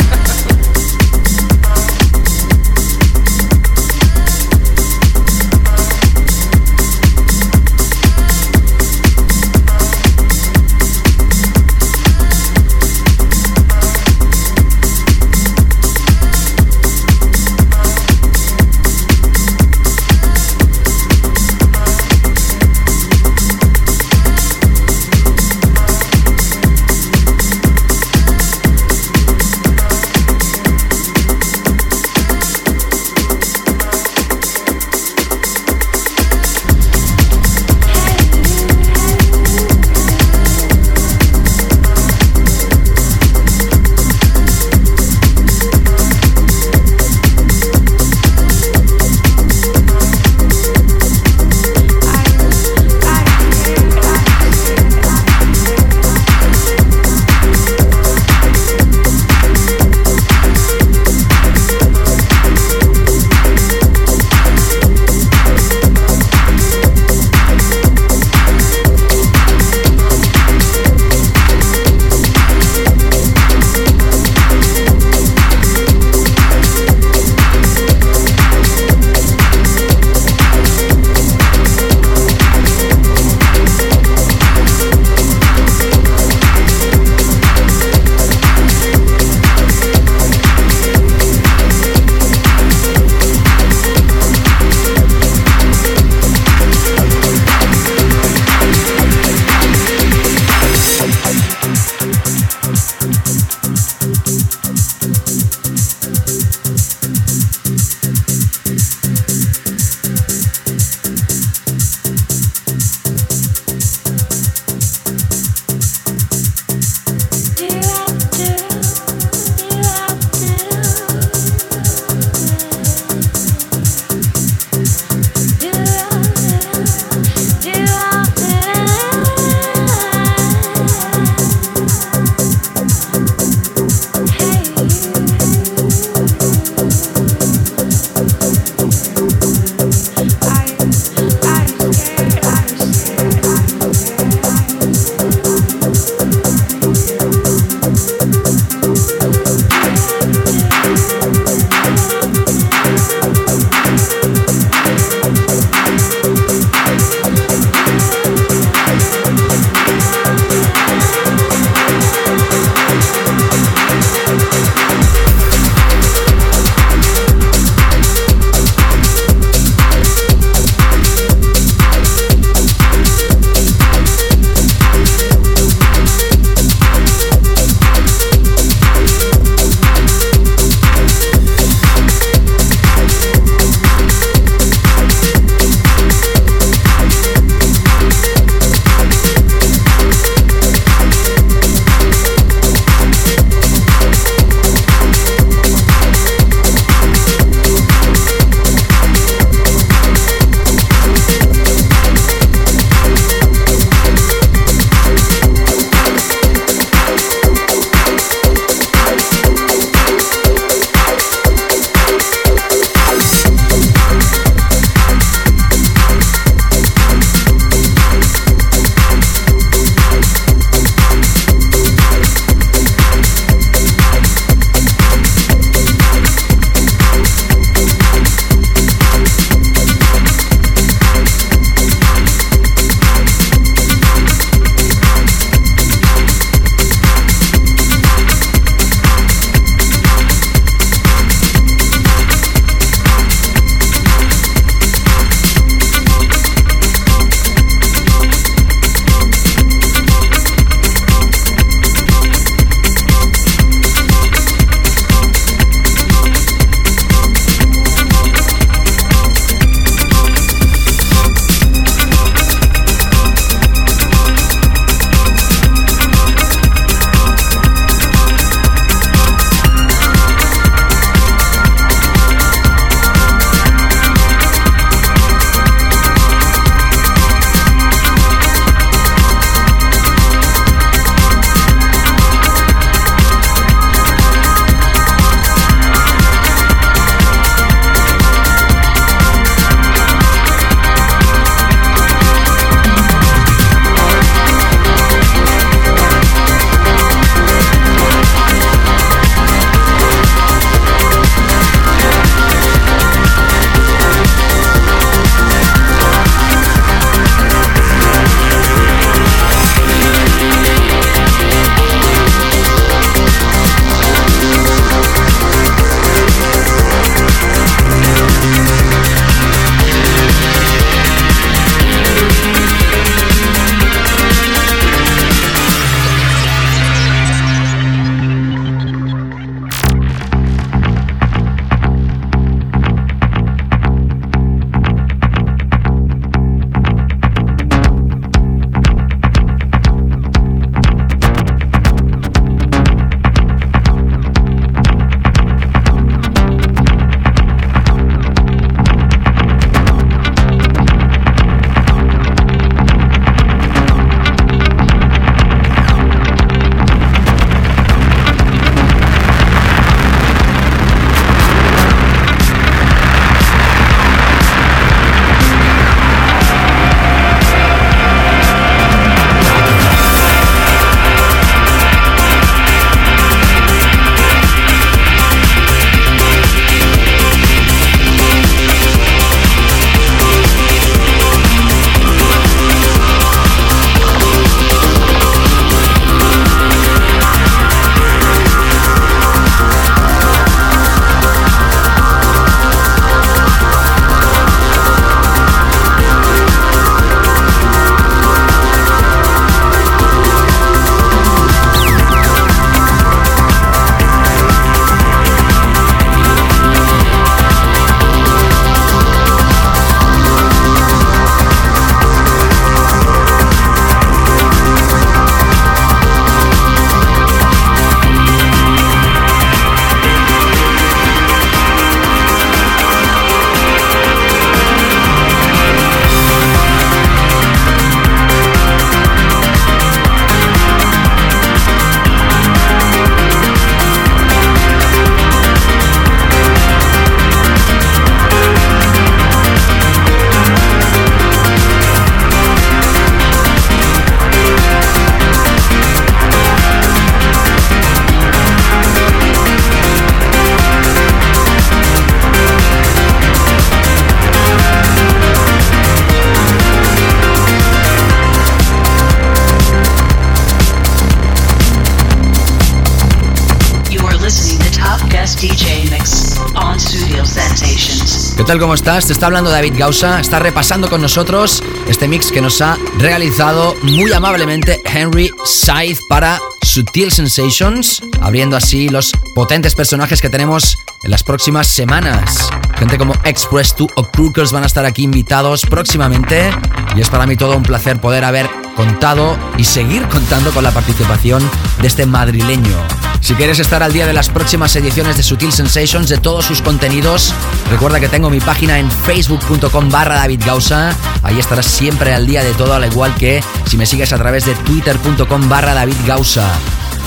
[468.80, 469.06] Estás?
[469.06, 470.20] Te está hablando David Gausa.
[470.20, 476.40] Está repasando con nosotros este mix que nos ha realizado muy amablemente Henry Scythe para
[476.62, 482.48] Sutil Sensations, abriendo así los potentes personajes que tenemos en las próximas semanas.
[482.78, 486.50] Gente como Express 2 o Crookers van a estar aquí invitados próximamente
[486.96, 490.70] y es para mí todo un placer poder haber contado y seguir contando con la
[490.70, 491.42] participación
[491.82, 492.99] de este madrileño.
[493.20, 496.62] Si quieres estar al día de las próximas ediciones de Sutil Sensations, de todos sus
[496.62, 497.32] contenidos,
[497.70, 500.94] recuerda que tengo mi página en facebook.com barra David Gausa.
[501.22, 504.46] Ahí estarás siempre al día de todo, al igual que si me sigues a través
[504.46, 506.48] de twitter.com barra David Gausa.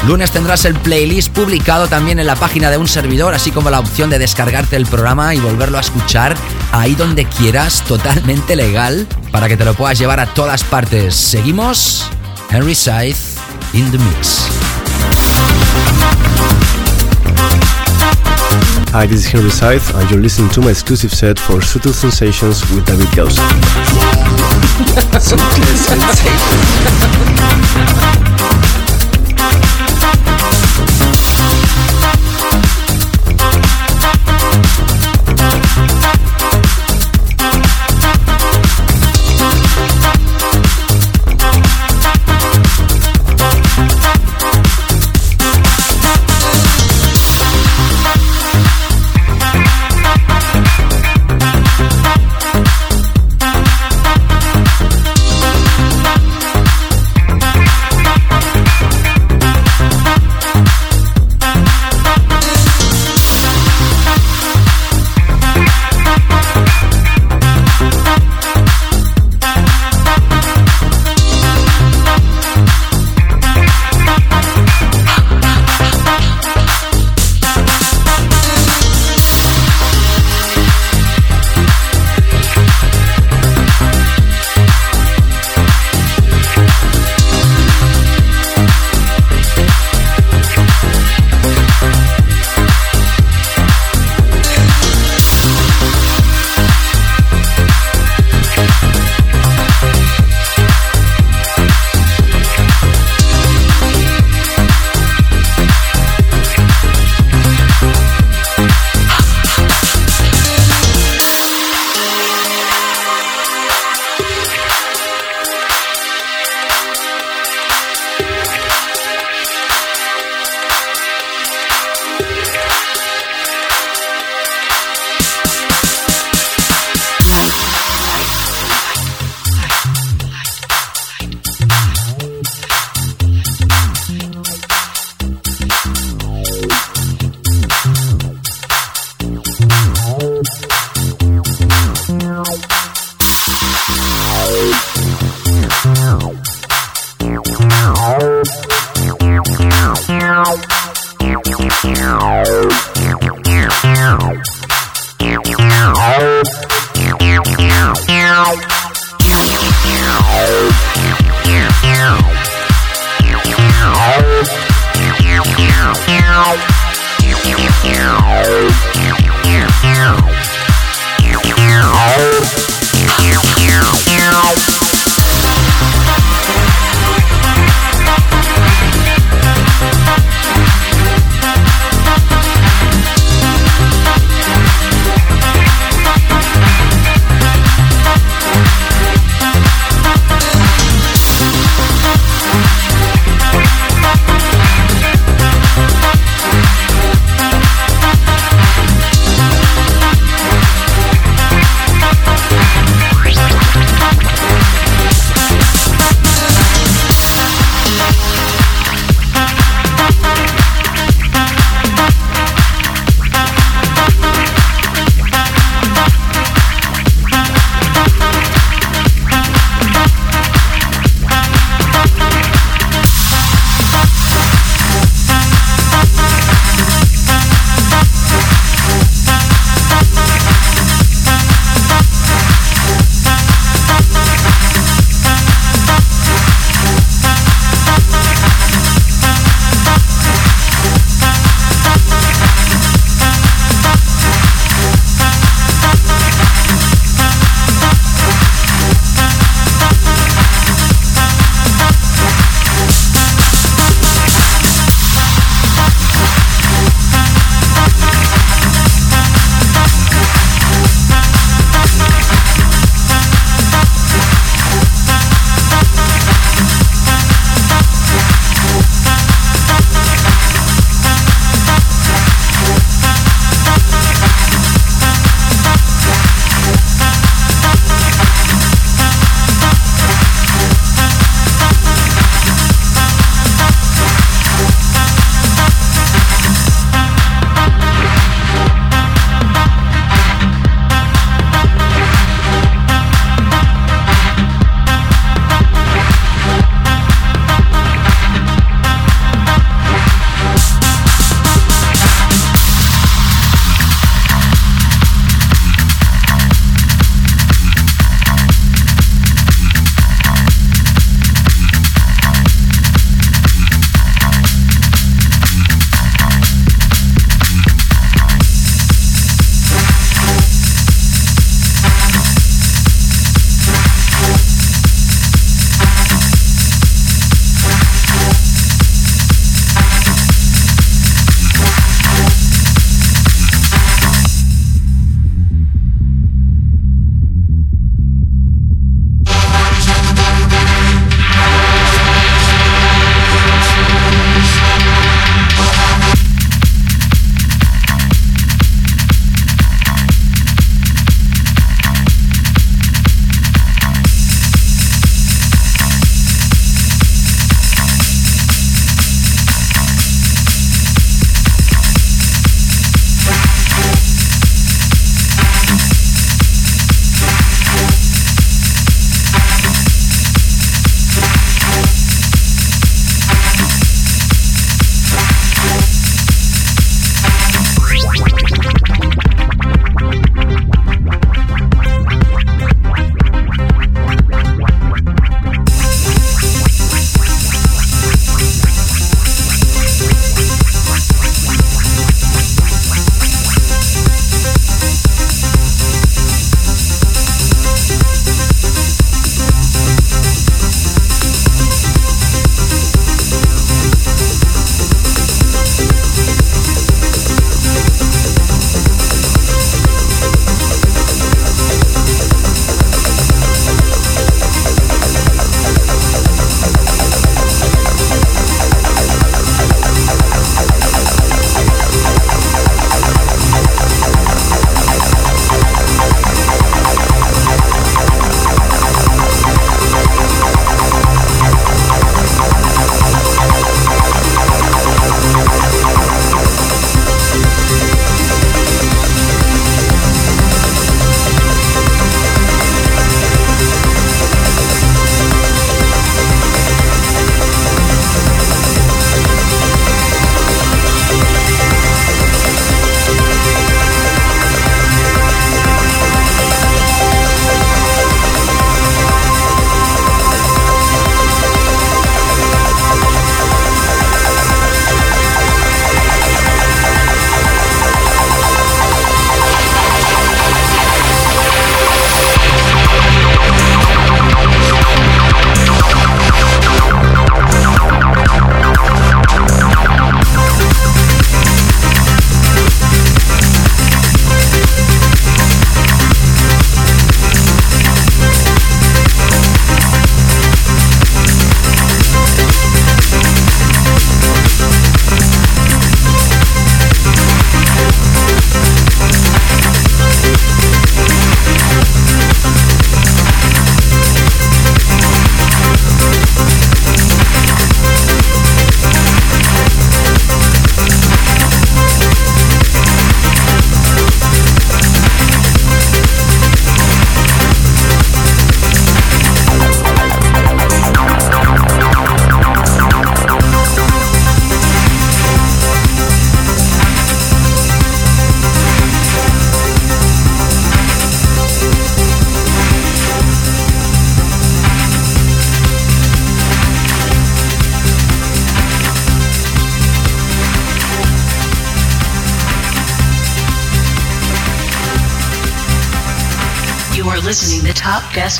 [0.08, 3.80] Lunes tendrás el playlist publicado también en la página de un servidor, así como la
[3.80, 6.36] opción de descargarte el programa y volverlo a escuchar
[6.74, 11.16] ahí donde quieras, totalmente legal, para que te lo puedas llevar a todas partes.
[11.16, 12.06] Seguimos,
[12.50, 13.18] Henry Scythe
[13.74, 14.63] in the mix.
[18.94, 22.62] Hi, this is Henry Scythe, and you're listening to my exclusive set for Subtle Sensations
[22.70, 23.38] with David Gauss.
[25.20, 28.33] Subtle Sensations.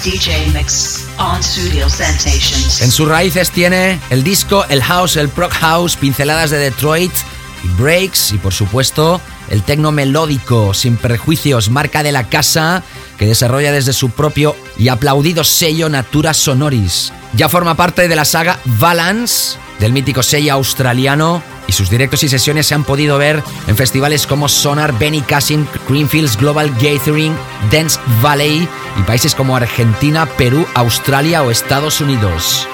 [0.02, 2.82] DJ mix on Studio Sensations.
[2.82, 7.12] En sus raíces tiene el disco, el house, el prog house, pinceladas de Detroit
[7.64, 12.84] y breaks y por supuesto el tecno melódico, sin prejuicios, marca de la casa
[13.18, 17.14] que desarrolla desde su propio y aplaudido sello Natura Sonoris.
[17.34, 22.30] Ya forma parte de la saga Valance del mítico sello australiano y sus directos y
[22.30, 27.36] sesiones se han podido ver en festivales como Sonar, Benny Cassin, Greenfields Global Gathering,
[27.72, 28.68] Dance Valley
[28.98, 32.68] y países como Argentina, Perú, Australia o Estados Unidos.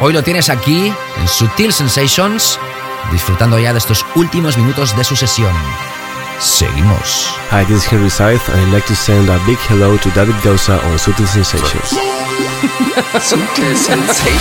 [0.00, 2.58] Hoy lo tienes aquí en Sutil Sensations,
[3.10, 5.54] disfrutando ya de estos últimos minutos de su sesión.
[6.40, 7.36] Seguimos.
[7.52, 10.34] Hi, this is Henry Scythe, and I'd like to send a big hello to David
[10.42, 11.90] Gausa on Sutil Sensations.
[13.20, 14.32] Sutil Sensations.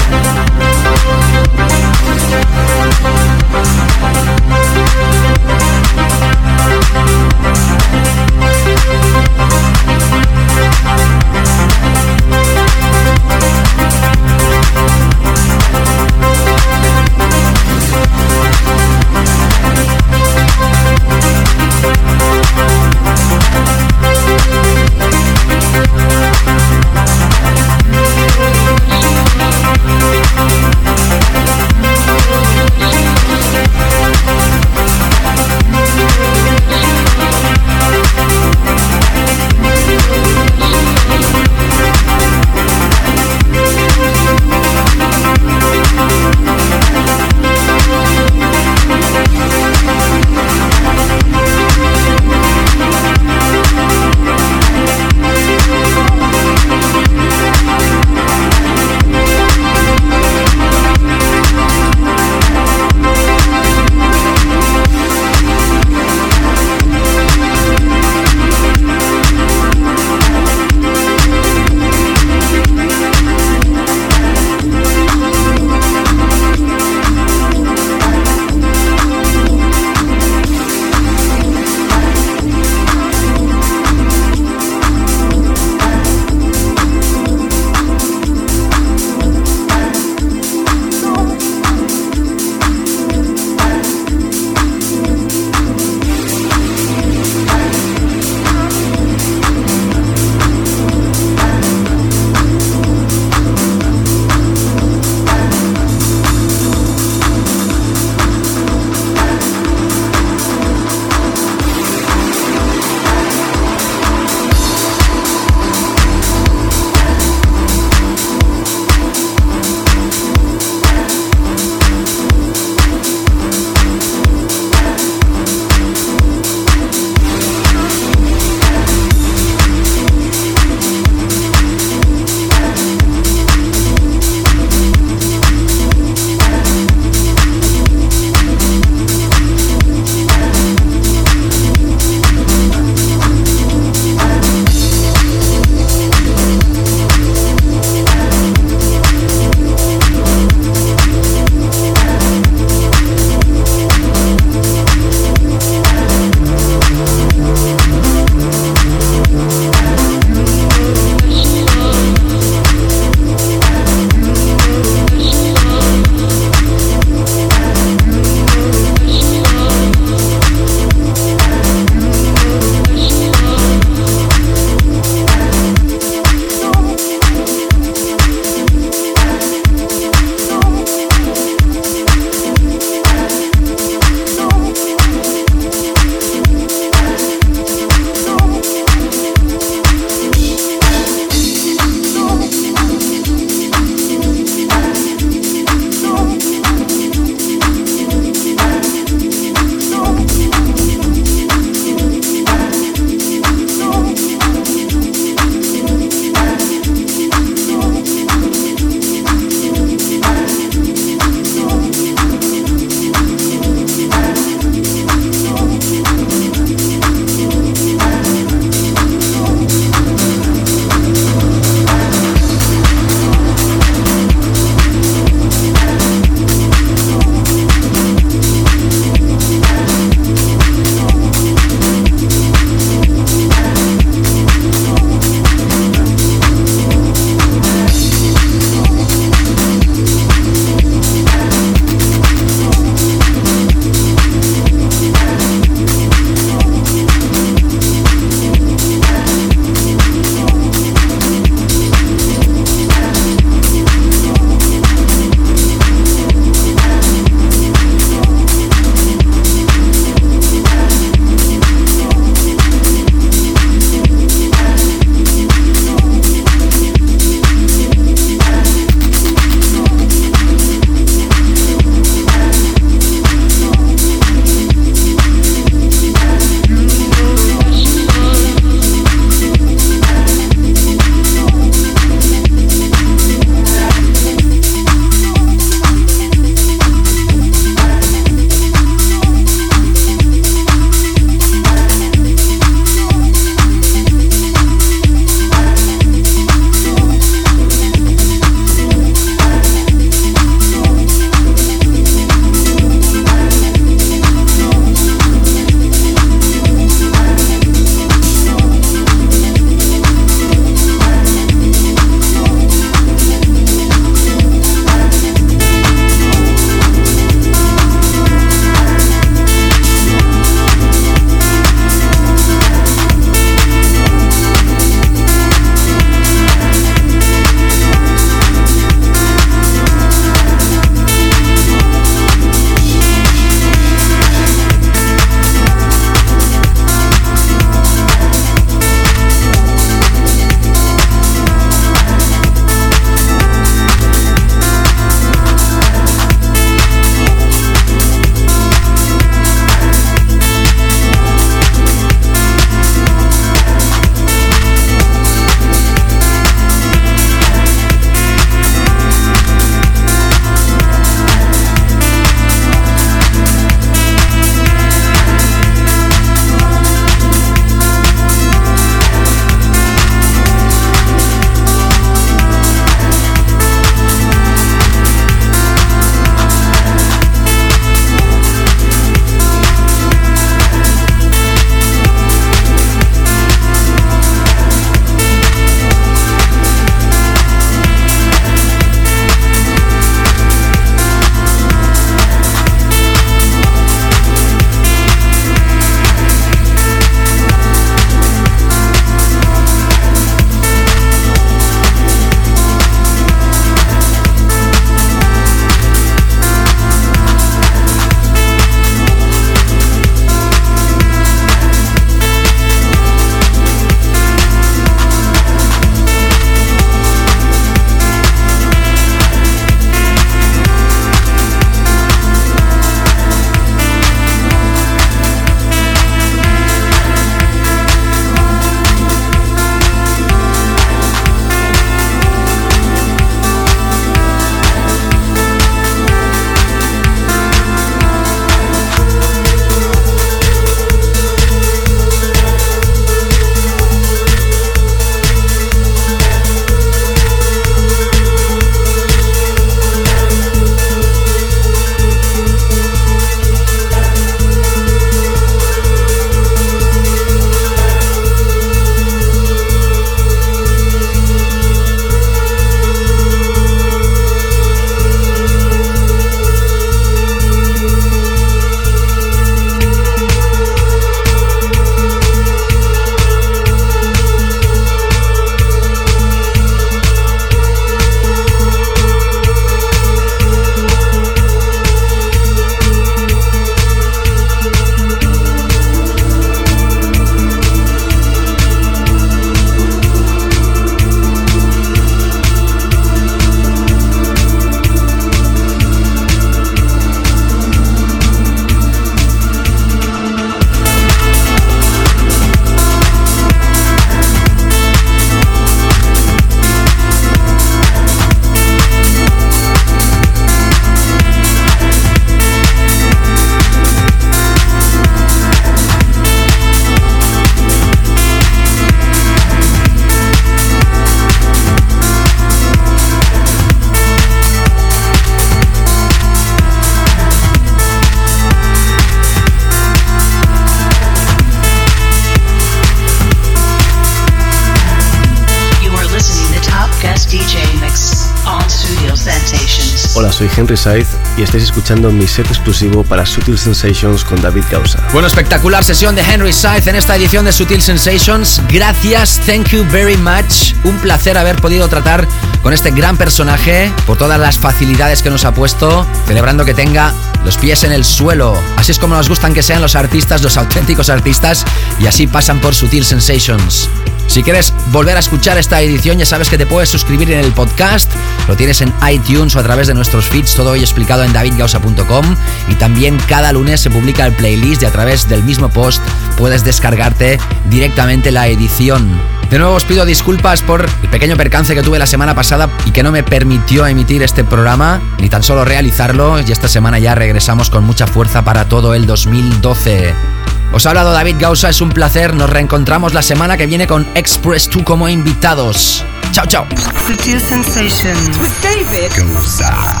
[540.76, 544.98] Saiz y estáis escuchando mi set exclusivo para Sutil Sensations con David Gausa.
[545.12, 548.60] Bueno, espectacular sesión de Henry Scythe en esta edición de Sutil Sensations.
[548.68, 550.74] Gracias, thank you very much.
[550.84, 552.26] Un placer haber podido tratar
[552.62, 557.12] con este gran personaje por todas las facilidades que nos ha puesto, celebrando que tenga
[557.44, 558.56] los pies en el suelo.
[558.76, 561.64] Así es como nos gustan que sean los artistas, los auténticos artistas,
[562.00, 563.88] y así pasan por Sutil Sensations.
[564.26, 567.52] Si quieres volver a escuchar esta edición, ya sabes que te puedes suscribir en el
[567.52, 568.10] podcast.
[568.48, 572.36] Lo tienes en iTunes o a través de nuestros feeds, todo hoy explicado en davidgausa.com.
[572.68, 576.02] Y también cada lunes se publica el playlist y a través del mismo post
[576.36, 577.38] puedes descargarte
[577.68, 579.20] directamente la edición.
[579.52, 582.90] De nuevo os pido disculpas por el pequeño percance que tuve la semana pasada y
[582.90, 586.40] que no me permitió emitir este programa, ni tan solo realizarlo.
[586.40, 590.31] Y esta semana ya regresamos con mucha fuerza para todo el 2012.
[590.72, 592.34] Os ha hablado David Gausa, es un placer.
[592.34, 596.04] Nos reencontramos la semana que viene con Express 2 como invitados.
[596.32, 596.66] Chao, chao.
[597.06, 598.38] Sutil Sensations.
[598.38, 600.00] With David Gausa.